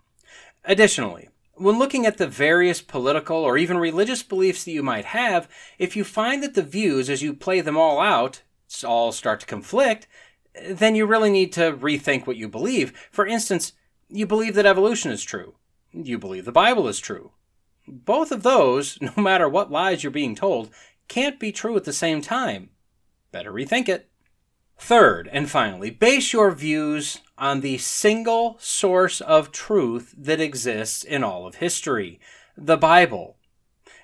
[0.65, 5.49] Additionally, When looking at the various political or even religious beliefs that you might have,
[5.77, 8.43] if you find that the views, as you play them all out,
[8.85, 10.07] all start to conflict,
[10.69, 12.93] then you really need to rethink what you believe.
[13.11, 13.73] For instance,
[14.07, 15.55] you believe that evolution is true.
[15.91, 17.31] You believe the Bible is true.
[17.87, 20.69] Both of those, no matter what lies you're being told,
[21.07, 22.69] can't be true at the same time.
[23.31, 24.09] Better rethink it.
[24.77, 31.23] Third, and finally, base your views on the single source of truth that exists in
[31.23, 32.19] all of history
[32.57, 33.37] the Bible.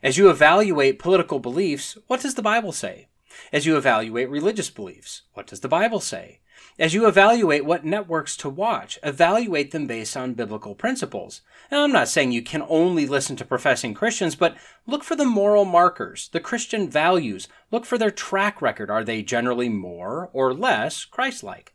[0.02, 3.08] As you evaluate political beliefs, what does the Bible say?
[3.52, 6.40] As you evaluate religious beliefs, what does the Bible say?
[6.78, 11.42] As you evaluate what networks to watch, evaluate them based on biblical principles.
[11.72, 15.26] Now, I'm not saying you can only listen to professing Christians, but look for the
[15.26, 17.48] moral markers, the Christian values.
[17.72, 18.90] Look for their track record.
[18.90, 21.75] Are they generally more or less Christ like?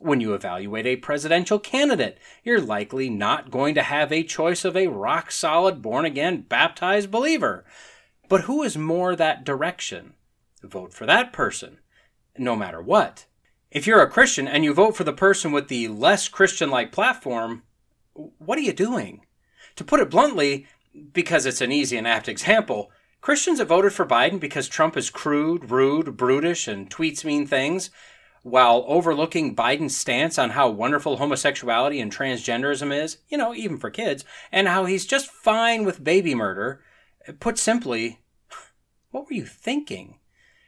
[0.00, 4.76] When you evaluate a presidential candidate, you're likely not going to have a choice of
[4.76, 7.64] a rock solid, born again, baptized believer.
[8.28, 10.14] But who is more that direction?
[10.62, 11.78] Vote for that person,
[12.36, 13.26] no matter what.
[13.72, 16.92] If you're a Christian and you vote for the person with the less Christian like
[16.92, 17.64] platform,
[18.14, 19.26] what are you doing?
[19.76, 20.66] To put it bluntly,
[21.12, 25.10] because it's an easy and apt example, Christians have voted for Biden because Trump is
[25.10, 27.90] crude, rude, brutish, and tweets mean things,
[28.50, 33.90] while overlooking Biden's stance on how wonderful homosexuality and transgenderism is, you know, even for
[33.90, 36.82] kids, and how he's just fine with baby murder.
[37.40, 38.20] Put simply,
[39.10, 40.18] what were you thinking?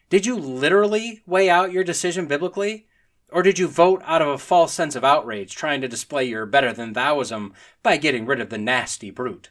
[0.09, 2.87] Did you literally weigh out your decision biblically?
[3.33, 6.47] Or did you vote out of a false sense of outrage, trying to display your
[6.47, 7.53] better than thouism
[7.83, 9.51] by getting rid of the nasty brute?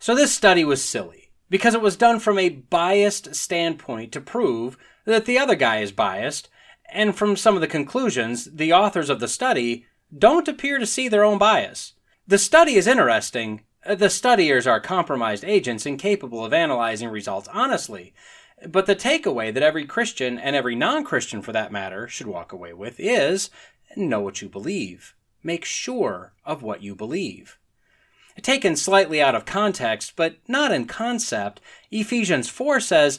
[0.00, 4.76] So this study was silly, because it was done from a biased standpoint to prove
[5.04, 6.48] that the other guy is biased,
[6.90, 11.08] and from some of the conclusions, the authors of the study don't appear to see
[11.08, 11.94] their own bias.
[12.26, 13.62] The study is interesting.
[13.84, 18.14] Uh, the studiers are compromised agents incapable of analyzing results honestly,
[18.66, 22.52] but the takeaway that every Christian, and every non Christian for that matter, should walk
[22.52, 23.50] away with is
[23.96, 25.14] know what you believe.
[25.42, 27.58] Make sure of what you believe.
[28.42, 31.60] Taken slightly out of context, but not in concept,
[31.90, 33.18] Ephesians 4 says,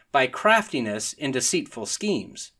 [0.11, 2.51] by craftiness in deceitful schemes.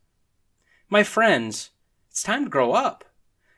[0.88, 1.70] My friends,
[2.10, 3.04] it's time to grow up.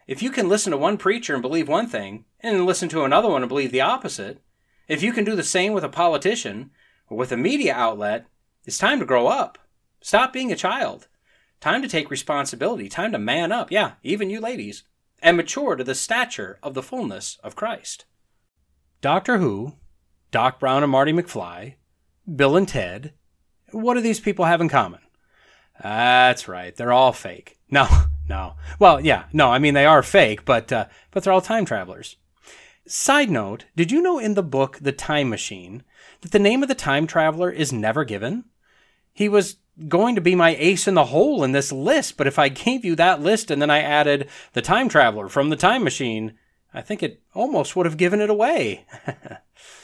[0.07, 3.29] If you can listen to one preacher and believe one thing, and listen to another
[3.29, 4.41] one and believe the opposite,
[4.87, 6.71] if you can do the same with a politician
[7.09, 8.27] or with a media outlet,
[8.65, 9.59] it's time to grow up.
[10.01, 11.09] Stop being a child.
[11.61, 12.89] Time to take responsibility.
[12.89, 13.71] Time to man up.
[13.71, 14.85] Yeah, even you ladies.
[15.23, 18.05] And mature to the stature of the fullness of Christ.
[19.01, 19.75] Doctor Who,
[20.31, 21.77] Doc Brown and Marty McFly,
[22.37, 23.15] Bill and Ted.
[23.75, 25.01] What do these people have in common?
[25.83, 26.75] That's right.
[26.75, 27.59] They're all fake.
[27.71, 27.89] No,
[28.29, 28.55] no.
[28.79, 29.51] Well, yeah, no.
[29.51, 32.17] I mean, they are fake, but uh, but they're all time travelers.
[32.87, 35.83] Side note: Did you know in the book The Time Machine
[36.21, 38.45] that the name of the time traveler is never given?
[39.13, 39.57] He was
[39.89, 42.85] going to be my ace in the hole in this list, but if I gave
[42.85, 46.35] you that list and then I added the time traveler from the time machine,
[46.73, 48.87] I think it almost would have given it away.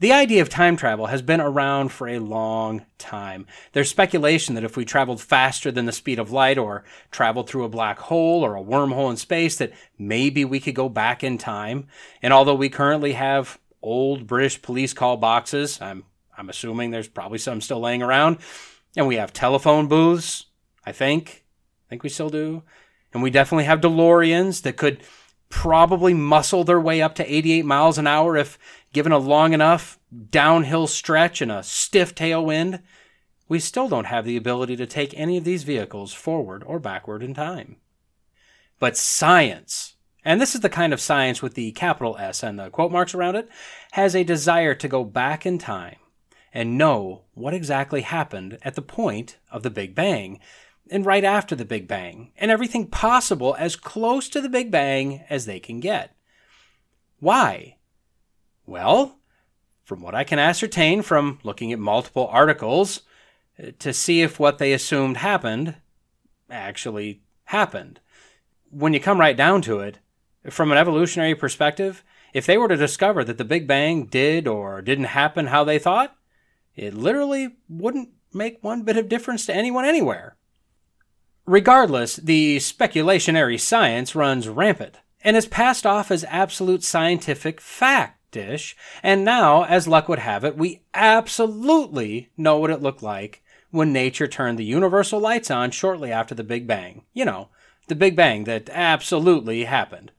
[0.00, 3.46] the idea of time travel has been around for a long time.
[3.72, 7.64] There's speculation that if we traveled faster than the speed of light or traveled through
[7.64, 11.38] a black hole or a wormhole in space, that maybe we could go back in
[11.38, 11.86] time.
[12.22, 16.04] And although we currently have old British police call boxes, I'm
[16.36, 18.38] I'm assuming there's probably some still laying around
[18.96, 20.46] and we have telephone booths,
[20.84, 21.44] I think.
[21.86, 22.62] I think we still do.
[23.12, 25.02] And we definitely have DeLoreans that could
[25.48, 28.58] probably muscle their way up to 88 miles an hour if
[28.94, 29.98] given a long enough
[30.30, 32.80] downhill stretch and a stiff tailwind.
[33.48, 37.22] We still don't have the ability to take any of these vehicles forward or backward
[37.22, 37.76] in time.
[38.78, 42.70] But science, and this is the kind of science with the capital S and the
[42.70, 43.48] quote marks around it,
[43.92, 45.96] has a desire to go back in time
[46.54, 50.40] and know what exactly happened at the point of the Big Bang
[50.90, 55.24] and right after the Big Bang, and everything possible as close to the Big Bang
[55.30, 56.14] as they can get.
[57.20, 57.76] Why?
[58.66, 59.18] Well,
[59.84, 63.02] from what I can ascertain from looking at multiple articles,
[63.62, 65.76] uh, to see if what they assumed happened
[66.50, 68.00] actually happened.
[68.70, 69.98] When you come right down to it,
[70.50, 72.02] from an evolutionary perspective,
[72.32, 75.78] if they were to discover that the Big Bang did or didn't happen how they
[75.78, 76.16] thought,
[76.74, 80.36] it literally wouldn't make one bit of difference to anyone anywhere.
[81.46, 88.76] Regardless, the speculationary science runs rampant and is passed off as absolute scientific fact dish,
[89.02, 93.92] and now, as luck would have it, we absolutely know what it looked like when
[93.92, 97.04] nature turned the universal lights on shortly after the Big Bang.
[97.14, 97.48] You know,
[97.88, 100.12] the Big Bang that absolutely happened.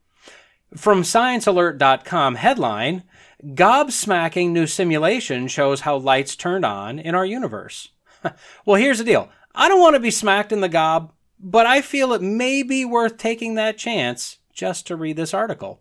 [0.74, 3.04] From ScienceAlert.com headline,
[3.44, 7.90] Gobsmacking new simulation shows how lights turned on in our universe.
[8.64, 9.28] well, here's the deal.
[9.54, 12.84] I don't want to be smacked in the gob, but I feel it may be
[12.84, 15.80] worth taking that chance just to read this article.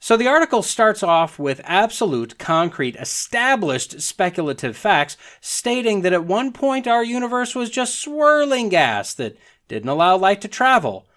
[0.00, 6.52] So the article starts off with absolute, concrete, established speculative facts stating that at one
[6.52, 9.36] point our universe was just swirling gas that
[9.66, 11.08] didn't allow light to travel.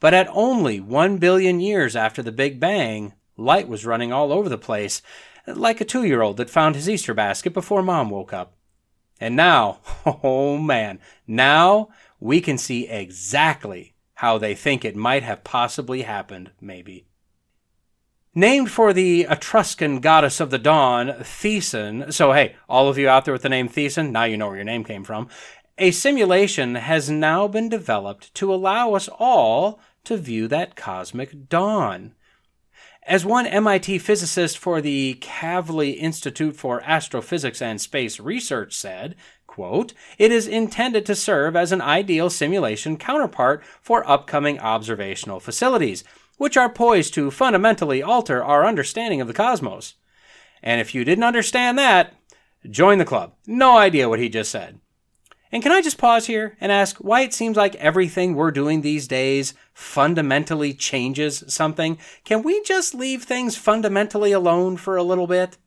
[0.00, 4.48] But at only one billion years after the Big Bang, light was running all over
[4.48, 5.02] the place,
[5.46, 8.56] like a two year old that found his Easter basket before mom woke up.
[9.20, 15.44] And now, oh man, now we can see exactly how they think it might have
[15.44, 17.06] possibly happened, maybe.
[18.34, 23.24] Named for the Etruscan goddess of the dawn, Thesan, so hey, all of you out
[23.24, 25.26] there with the name Thesan, now you know where your name came from.
[25.78, 32.14] A simulation has now been developed to allow us all to view that cosmic dawn.
[33.02, 39.16] As one MIT physicist for the Kavli Institute for Astrophysics and Space Research said,
[39.48, 46.04] quote, it is intended to serve as an ideal simulation counterpart for upcoming observational facilities,
[46.40, 49.96] which are poised to fundamentally alter our understanding of the cosmos.
[50.62, 52.14] And if you didn't understand that,
[52.70, 53.34] join the club.
[53.46, 54.80] No idea what he just said.
[55.52, 58.80] And can I just pause here and ask why it seems like everything we're doing
[58.80, 61.98] these days fundamentally changes something?
[62.24, 65.58] Can we just leave things fundamentally alone for a little bit?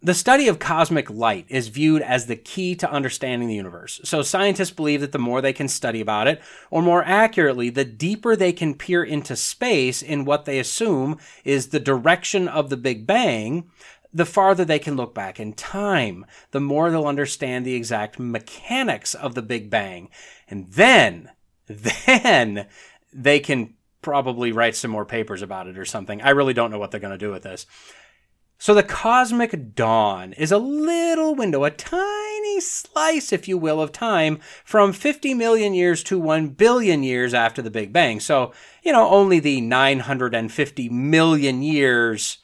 [0.00, 4.00] The study of cosmic light is viewed as the key to understanding the universe.
[4.04, 6.40] So scientists believe that the more they can study about it,
[6.70, 11.68] or more accurately, the deeper they can peer into space in what they assume is
[11.68, 13.70] the direction of the Big Bang,
[14.14, 19.14] the farther they can look back in time, the more they'll understand the exact mechanics
[19.14, 20.10] of the Big Bang.
[20.48, 21.30] And then,
[21.66, 22.68] then
[23.12, 26.22] they can probably write some more papers about it or something.
[26.22, 27.66] I really don't know what they're going to do with this.
[28.60, 33.92] So the cosmic dawn is a little window, a tiny slice, if you will, of
[33.92, 38.18] time from 50 million years to 1 billion years after the Big Bang.
[38.18, 38.52] So,
[38.82, 42.38] you know, only the 950 million years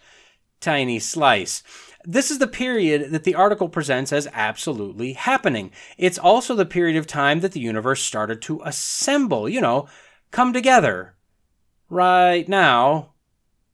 [0.60, 1.64] tiny slice.
[2.04, 5.72] This is the period that the article presents as absolutely happening.
[5.98, 9.88] It's also the period of time that the universe started to assemble, you know,
[10.30, 11.16] come together.
[11.90, 13.13] Right now,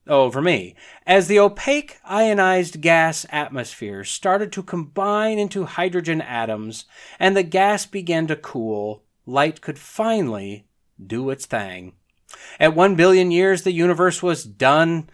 [0.06, 0.74] over me,
[1.06, 6.86] as the opaque ionized gas atmosphere started to combine into hydrogen atoms
[7.18, 10.66] and the gas began to cool, light could finally
[11.04, 11.92] do its thing.
[12.58, 15.10] At one billion years, the universe was done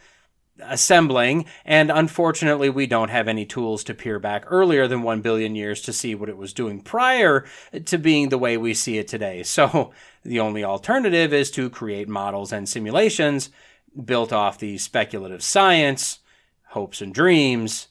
[0.62, 5.54] assembling, and unfortunately, we don't have any tools to peer back earlier than 1 billion
[5.54, 7.44] years to see what it was doing prior
[7.84, 9.42] to being the way we see it today.
[9.42, 13.50] So, the only alternative is to create models and simulations
[14.04, 16.20] built off the speculative science,
[16.68, 17.88] hopes and dreams,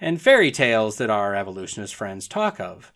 [0.00, 2.92] and fairy tales that our evolutionist friends talk of.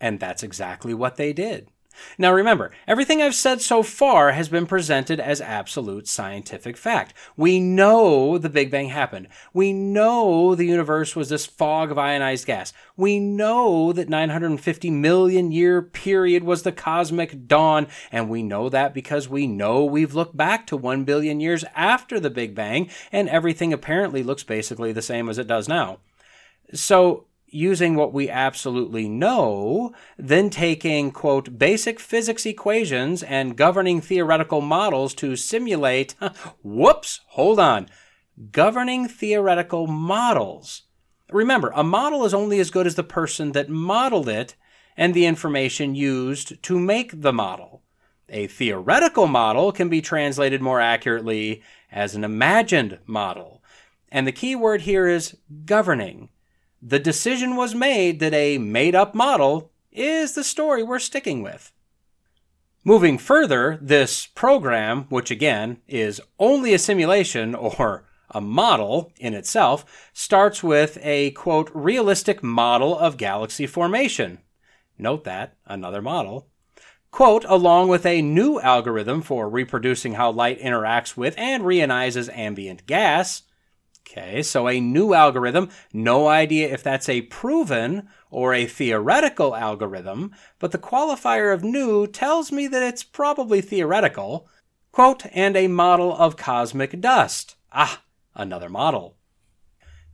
[0.00, 1.70] And that's exactly what they did.
[2.18, 7.14] Now remember, everything I've said so far has been presented as absolute scientific fact.
[7.36, 9.28] We know the Big Bang happened.
[9.52, 12.72] We know the universe was this fog of ionized gas.
[12.96, 18.94] We know that 950 million year period was the cosmic dawn, and we know that
[18.94, 23.28] because we know we've looked back to 1 billion years after the Big Bang, and
[23.28, 25.98] everything apparently looks basically the same as it does now.
[26.72, 34.60] So using what we absolutely know, then taking, quote, basic physics equations and governing theoretical
[34.60, 36.14] models to simulate,
[36.62, 37.88] whoops, hold on,
[38.50, 40.82] governing theoretical models.
[41.30, 44.54] Remember, a model is only as good as the person that modeled it
[44.96, 47.82] and the information used to make the model.
[48.28, 53.62] A theoretical model can be translated more accurately as an imagined model.
[54.10, 56.28] And the key word here is governing
[56.82, 61.72] the decision was made that a made up model is the story we're sticking with.
[62.84, 70.10] Moving further, this program, which again is only a simulation or a model in itself,
[70.12, 74.38] starts with a quote, realistic model of galaxy formation.
[74.98, 76.48] Note that, another model.
[77.10, 82.86] Quote, along with a new algorithm for reproducing how light interacts with and reionizes ambient
[82.86, 83.42] gas.
[84.08, 90.32] Okay, so a new algorithm, no idea if that's a proven or a theoretical algorithm,
[90.60, 94.48] but the qualifier of new tells me that it's probably theoretical.
[94.92, 97.56] Quote, and a model of cosmic dust.
[97.72, 98.04] Ah,
[98.34, 99.16] another model.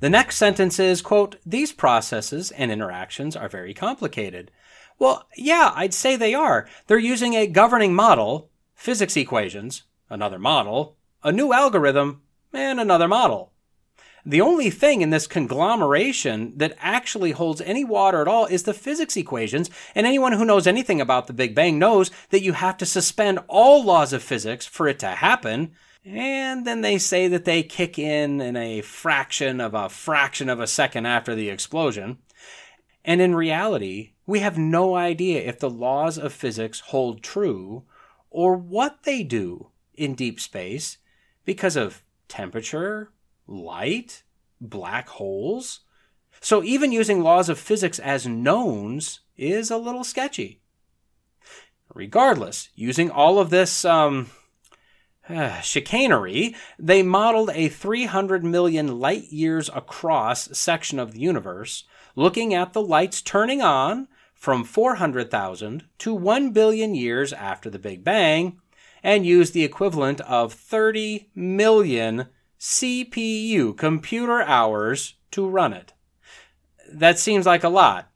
[0.01, 4.51] The next sentence is, quote, these processes and interactions are very complicated.
[4.99, 6.67] Well, yeah, I'd say they are.
[6.87, 12.23] They're using a governing model, physics equations, another model, a new algorithm,
[12.53, 13.52] and another model.
[14.25, 18.75] The only thing in this conglomeration that actually holds any water at all is the
[18.75, 22.77] physics equations, and anyone who knows anything about the Big Bang knows that you have
[22.79, 25.73] to suspend all laws of physics for it to happen.
[26.05, 30.61] And then they say that they kick in in a fraction of a fraction of
[30.61, 32.19] a second after the explosion.
[33.05, 37.83] And in reality, we have no idea if the laws of physics hold true
[38.31, 40.99] or what they do in deep space
[41.45, 43.11] because of temperature,
[43.53, 44.23] light,
[44.61, 45.81] black holes.
[46.41, 50.61] So even using laws of physics as knowns is a little sketchy.
[51.95, 54.31] Regardless, using all of this um,
[55.29, 61.85] uh, chicanery, they modeled a 300 million light years across section of the universe,
[62.17, 68.03] looking at the lights turning on from 400,000 to 1 billion years after the Big
[68.03, 68.59] Bang,
[69.03, 72.29] and used the equivalent of 30 million
[72.63, 75.95] CPU, computer hours, to run it.
[76.93, 78.09] That seems like a lot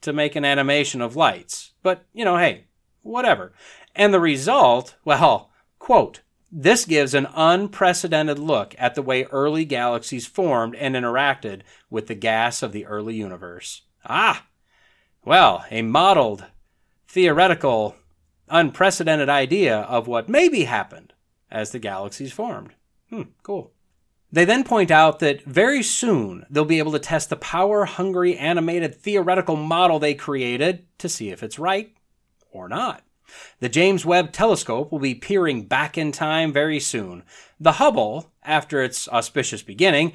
[0.00, 1.72] to make an animation of lights.
[1.82, 2.64] But, you know, hey,
[3.02, 3.52] whatever.
[3.94, 10.26] And the result, well, quote, this gives an unprecedented look at the way early galaxies
[10.26, 13.82] formed and interacted with the gas of the early universe.
[14.06, 14.46] Ah!
[15.22, 16.46] Well, a modeled,
[17.06, 17.96] theoretical,
[18.48, 21.12] unprecedented idea of what maybe happened
[21.50, 22.72] as the galaxies formed.
[23.10, 23.72] Hmm, cool.
[24.32, 28.36] They then point out that very soon they'll be able to test the power hungry
[28.36, 31.94] animated theoretical model they created to see if it's right
[32.50, 33.04] or not.
[33.60, 37.22] The James Webb Telescope will be peering back in time very soon.
[37.60, 40.12] The Hubble, after its auspicious beginning,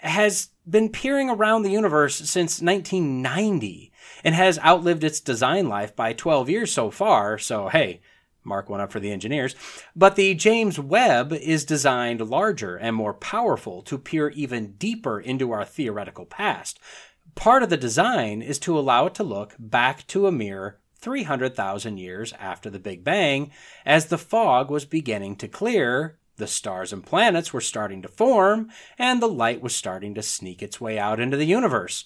[0.00, 3.92] has been peering around the universe since 1990
[4.24, 8.00] and has outlived its design life by 12 years so far, so hey,
[8.48, 9.54] Mark one up for the engineers.
[9.94, 15.52] But the James Webb is designed larger and more powerful to peer even deeper into
[15.52, 16.80] our theoretical past.
[17.34, 21.98] Part of the design is to allow it to look back to a mere 300,000
[21.98, 23.52] years after the Big Bang,
[23.86, 28.70] as the fog was beginning to clear, the stars and planets were starting to form,
[28.98, 32.04] and the light was starting to sneak its way out into the universe,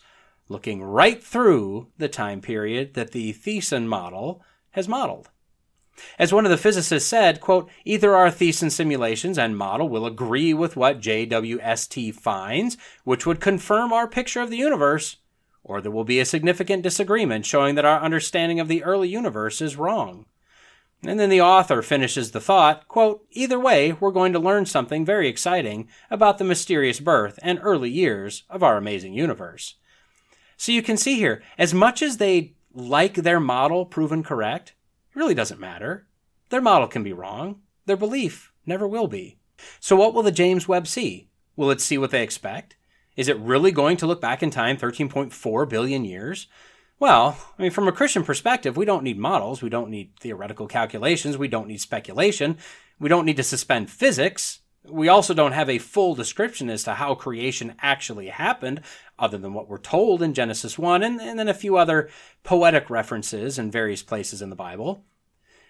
[0.49, 5.31] looking right through the time period that the Thesan model has modeled.
[6.19, 10.55] As one of the physicists said, quote, either our Thesan simulations and model will agree
[10.55, 15.17] with what JWST finds, which would confirm our picture of the universe,
[15.65, 19.61] or there will be a significant disagreement showing that our understanding of the early universe
[19.61, 20.27] is wrong.
[21.05, 25.05] And then the author finishes the thought, quote, either way, we're going to learn something
[25.05, 29.75] very exciting about the mysterious birth and early years of our amazing universe.
[30.57, 34.75] So you can see here, as much as they like their model proven correct,
[35.15, 36.07] it really doesn't matter.
[36.49, 37.61] Their model can be wrong.
[37.87, 39.39] Their belief never will be.
[39.81, 41.29] So what will the James Webb see?
[41.57, 42.77] Will it see what they expect?
[43.17, 46.47] Is it really going to look back in time 13.4 billion years?
[46.99, 49.61] Well, I mean, from a Christian perspective, we don't need models.
[49.61, 51.37] We don't need theoretical calculations.
[51.37, 52.57] We don't need speculation.
[52.99, 54.61] We don't need to suspend physics.
[54.85, 58.81] We also don't have a full description as to how creation actually happened,
[59.19, 62.09] other than what we're told in Genesis 1, and, and then a few other
[62.43, 65.05] poetic references in various places in the Bible.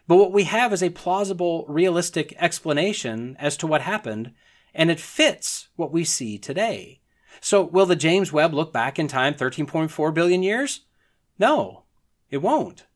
[0.09, 4.33] But what we have is a plausible, realistic explanation as to what happened,
[4.75, 7.01] and it fits what we see today.
[7.41, 10.87] So, will the James Webb look back in time 13.4 billion years?
[11.39, 11.85] No,
[12.31, 12.87] it won't.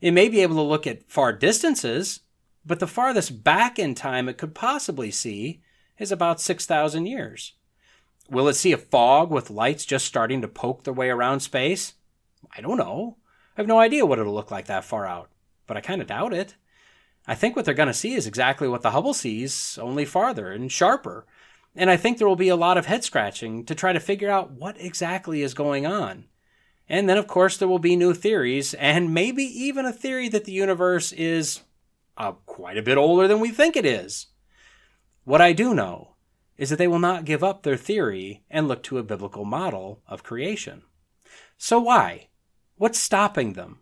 [0.00, 2.20] It may be able to look at far distances,
[2.68, 5.62] but the farthest back in time it could possibly see
[5.98, 7.54] is about 6,000 years.
[8.30, 11.94] Will it see a fog with lights just starting to poke their way around space?
[12.54, 13.16] I don't know.
[13.56, 15.30] I have no idea what it'll look like that far out,
[15.66, 16.56] but I kind of doubt it.
[17.26, 20.52] I think what they're going to see is exactly what the Hubble sees, only farther
[20.52, 21.26] and sharper.
[21.74, 24.30] And I think there will be a lot of head scratching to try to figure
[24.30, 26.26] out what exactly is going on.
[26.86, 30.44] And then, of course, there will be new theories, and maybe even a theory that
[30.44, 31.60] the universe is
[32.18, 34.26] uh, quite a bit older than we think it is.
[35.24, 36.16] What I do know
[36.58, 40.02] is that they will not give up their theory and look to a biblical model
[40.06, 40.82] of creation.
[41.56, 42.28] So why?
[42.76, 43.80] What's stopping them?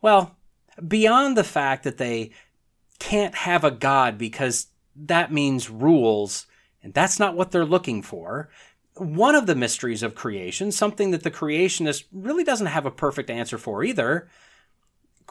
[0.00, 0.36] Well,
[0.86, 2.30] beyond the fact that they
[2.98, 6.46] can't have a God because that means rules
[6.82, 8.48] And that's not what they're looking for.
[8.94, 13.30] One of the mysteries of creation, something that the creationist really doesn't have a perfect
[13.30, 14.28] answer for either,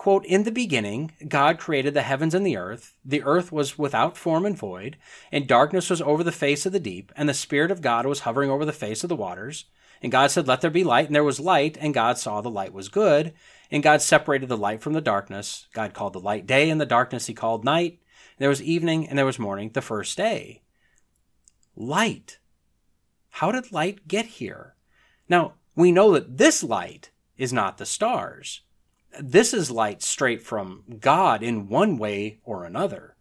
[0.02, 2.96] quote, In the beginning, God created the heavens and the earth.
[3.06, 4.98] The earth was without form and void,
[5.32, 8.22] and darkness was over the face of the deep, and the Spirit of God was
[8.22, 9.66] hovering over the face of the waters.
[10.02, 12.50] And God said, Let there be light, and there was light, and God saw the
[12.50, 13.34] light was good.
[13.70, 15.68] And God separated the light from the darkness.
[15.72, 18.00] God called the light day, and the darkness he called night.
[18.40, 20.64] There was evening, and there was morning, the first day.
[21.76, 22.40] Light.
[23.30, 24.74] How did light get here?
[25.30, 28.62] Now, we know that this light is not the stars.
[29.20, 33.16] This is light straight from God in one way or another.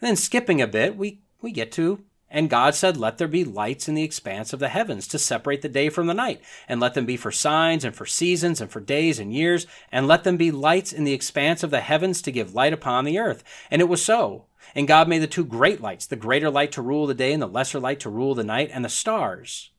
[0.00, 3.44] And then skipping a bit, we, we get to, and God said, Let there be
[3.44, 6.80] lights in the expanse of the heavens to separate the day from the night, and
[6.80, 10.22] let them be for signs and for seasons and for days and years, and let
[10.22, 13.42] them be lights in the expanse of the heavens to give light upon the earth.
[13.70, 14.44] And it was so.
[14.76, 17.42] And God made the two great lights, the greater light to rule the day and
[17.42, 19.70] the lesser light to rule the night, and the stars.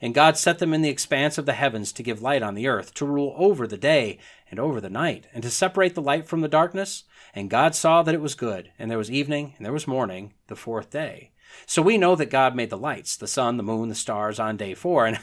[0.00, 2.68] And God set them in the expanse of the heavens to give light on the
[2.68, 4.18] earth, to rule over the day
[4.50, 7.04] and over the night, and to separate the light from the darkness.
[7.34, 10.34] And God saw that it was good, and there was evening, and there was morning,
[10.46, 11.32] the fourth day.
[11.66, 14.56] So we know that God made the lights, the sun, the moon, the stars on
[14.56, 15.06] day four.
[15.06, 15.18] And,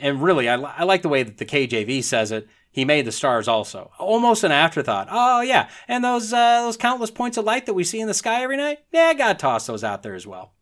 [0.00, 2.48] and really, I, I like the way that the KJV says it.
[2.72, 3.90] He made the stars also.
[3.98, 5.08] Almost an afterthought.
[5.10, 5.68] Oh, yeah.
[5.88, 8.56] And those, uh, those countless points of light that we see in the sky every
[8.56, 8.78] night?
[8.92, 10.52] Yeah, God tossed those out there as well.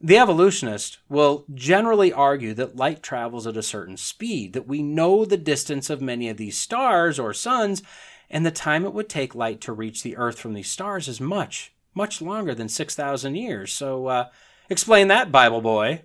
[0.00, 5.24] The evolutionist will generally argue that light travels at a certain speed, that we know
[5.24, 7.82] the distance of many of these stars or suns,
[8.30, 11.20] and the time it would take light to reach the Earth from these stars is
[11.20, 13.72] much, much longer than 6,000 years.
[13.72, 14.28] So, uh,
[14.70, 16.02] explain that, Bible boy.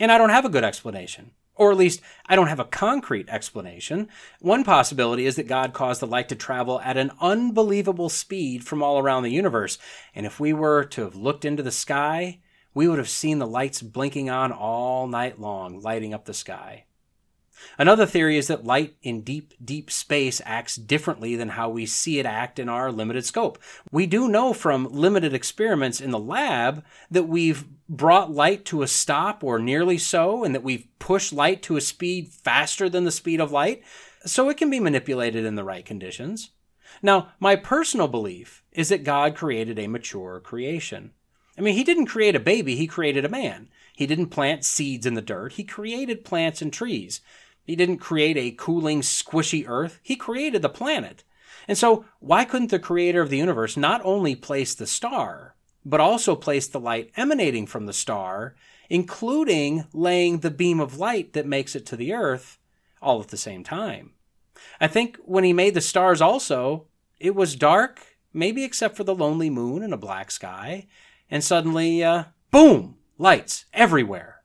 [0.00, 1.32] And I don't have a good explanation.
[1.54, 4.08] Or at least, I don't have a concrete explanation.
[4.40, 8.82] One possibility is that God caused the light to travel at an unbelievable speed from
[8.82, 9.78] all around the universe.
[10.14, 12.38] And if we were to have looked into the sky,
[12.74, 16.84] we would have seen the lights blinking on all night long, lighting up the sky.
[17.78, 22.18] Another theory is that light in deep, deep space acts differently than how we see
[22.18, 23.58] it act in our limited scope.
[23.90, 28.88] We do know from limited experiments in the lab that we've brought light to a
[28.88, 33.10] stop or nearly so, and that we've pushed light to a speed faster than the
[33.10, 33.82] speed of light,
[34.26, 36.50] so it can be manipulated in the right conditions.
[37.02, 41.12] Now, my personal belief is that God created a mature creation.
[41.56, 43.68] I mean, he didn't create a baby, he created a man.
[43.94, 47.20] He didn't plant seeds in the dirt, he created plants and trees.
[47.64, 51.24] He didn't create a cooling, squishy earth, he created the planet.
[51.66, 56.00] And so, why couldn't the creator of the universe not only place the star, but
[56.00, 58.54] also place the light emanating from the star,
[58.90, 62.58] including laying the beam of light that makes it to the earth,
[63.00, 64.12] all at the same time?
[64.80, 66.86] I think when he made the stars also,
[67.18, 68.00] it was dark,
[68.32, 70.86] maybe except for the lonely moon and a black sky,
[71.30, 74.42] and suddenly, uh, boom, lights everywhere.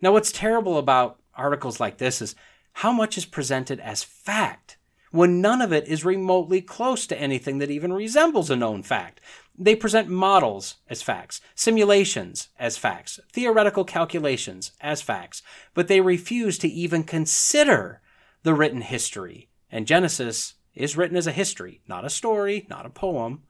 [0.00, 2.34] Now, what's terrible about articles like this is
[2.74, 4.78] how much is presented as fact
[5.12, 9.20] when none of it is remotely close to anything that even resembles a known fact.
[9.56, 15.42] They present models as facts, simulations as facts, theoretical calculations as facts,
[15.74, 18.00] but they refuse to even consider
[18.42, 19.50] the written history.
[19.70, 23.42] And Genesis is written as a history, not a story, not a poem.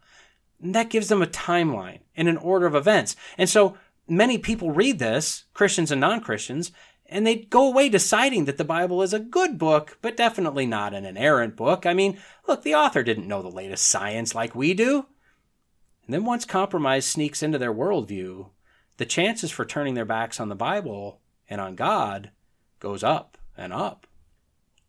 [0.62, 3.16] And that gives them a timeline and an order of events.
[3.36, 3.76] And so
[4.08, 6.70] many people read this, Christians and non Christians,
[7.06, 10.94] and they go away deciding that the Bible is a good book, but definitely not
[10.94, 11.84] an inerrant book.
[11.84, 15.06] I mean, look, the author didn't know the latest science like we do.
[16.06, 18.50] And then once compromise sneaks into their worldview,
[18.96, 22.30] the chances for turning their backs on the Bible and on God
[22.80, 24.06] goes up and up.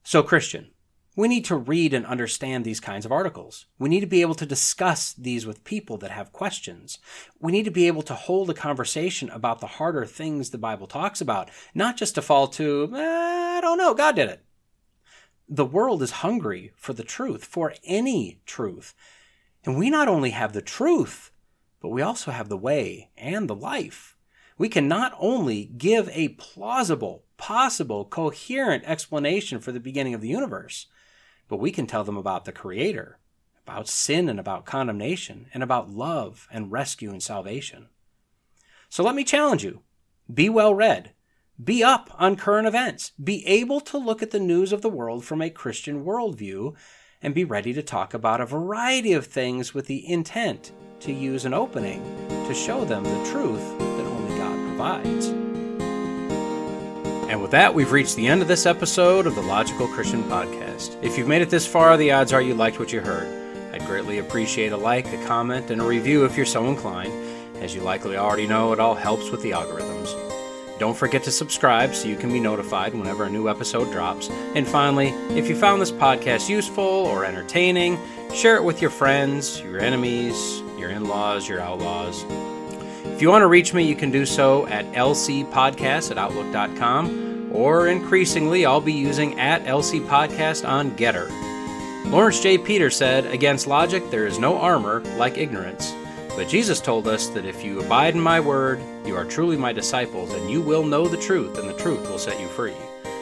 [0.04, 0.72] So, Christian,
[1.16, 3.68] we need to read and understand these kinds of articles.
[3.78, 6.98] We need to be able to discuss these with people that have questions.
[7.40, 10.88] We need to be able to hold a conversation about the harder things the Bible
[10.88, 14.44] talks about, not just to fall to, eh, I don't know, God did it.
[15.48, 18.96] The world is hungry for the truth, for any truth.
[19.66, 21.32] And we not only have the truth,
[21.80, 24.18] but we also have the way and the life.
[24.58, 30.30] We can not only give a plausible, possible, coherent explanation for the beginning of the
[30.30, 30.88] universe,
[31.48, 33.20] but we can tell them about the Creator,
[33.66, 37.88] about sin and about condemnation, and about love and rescue and salvation.
[38.90, 39.82] So let me challenge you
[40.34, 41.12] be well read,
[41.62, 45.26] be up on current events, be able to look at the news of the world
[45.26, 46.76] from a Christian worldview,
[47.22, 51.46] and be ready to talk about a variety of things with the intent to use
[51.46, 52.02] an opening
[52.48, 55.43] to show them the truth that only God provides.
[57.30, 61.02] And with that, we've reached the end of this episode of the Logical Christian Podcast.
[61.02, 63.28] If you've made it this far, the odds are you liked what you heard.
[63.74, 67.14] I'd greatly appreciate a like, a comment, and a review if you're so inclined.
[67.58, 70.14] As you likely already know, it all helps with the algorithms.
[70.80, 74.30] Don't forget to subscribe so you can be notified whenever a new episode drops.
[74.54, 77.98] And finally, if you found this podcast useful or entertaining,
[78.34, 82.26] share it with your friends, your enemies, your in laws, your outlaws.
[83.06, 87.88] If you want to reach me, you can do so at lcpodcast at outlook.com, or
[87.88, 92.12] increasingly, I'll be using at lcpodcast on GETTR.
[92.12, 92.58] Laurence J.
[92.58, 95.94] Peter said, Against logic there is no armor like ignorance.
[96.36, 99.72] But Jesus told us that if you abide in my word, you are truly my
[99.72, 102.76] disciples, and you will know the truth, and the truth will set you free.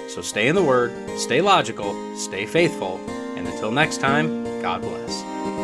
[0.08, 3.00] So stay in the word, stay logical, stay faithful,
[3.36, 5.61] and until next time, God bless.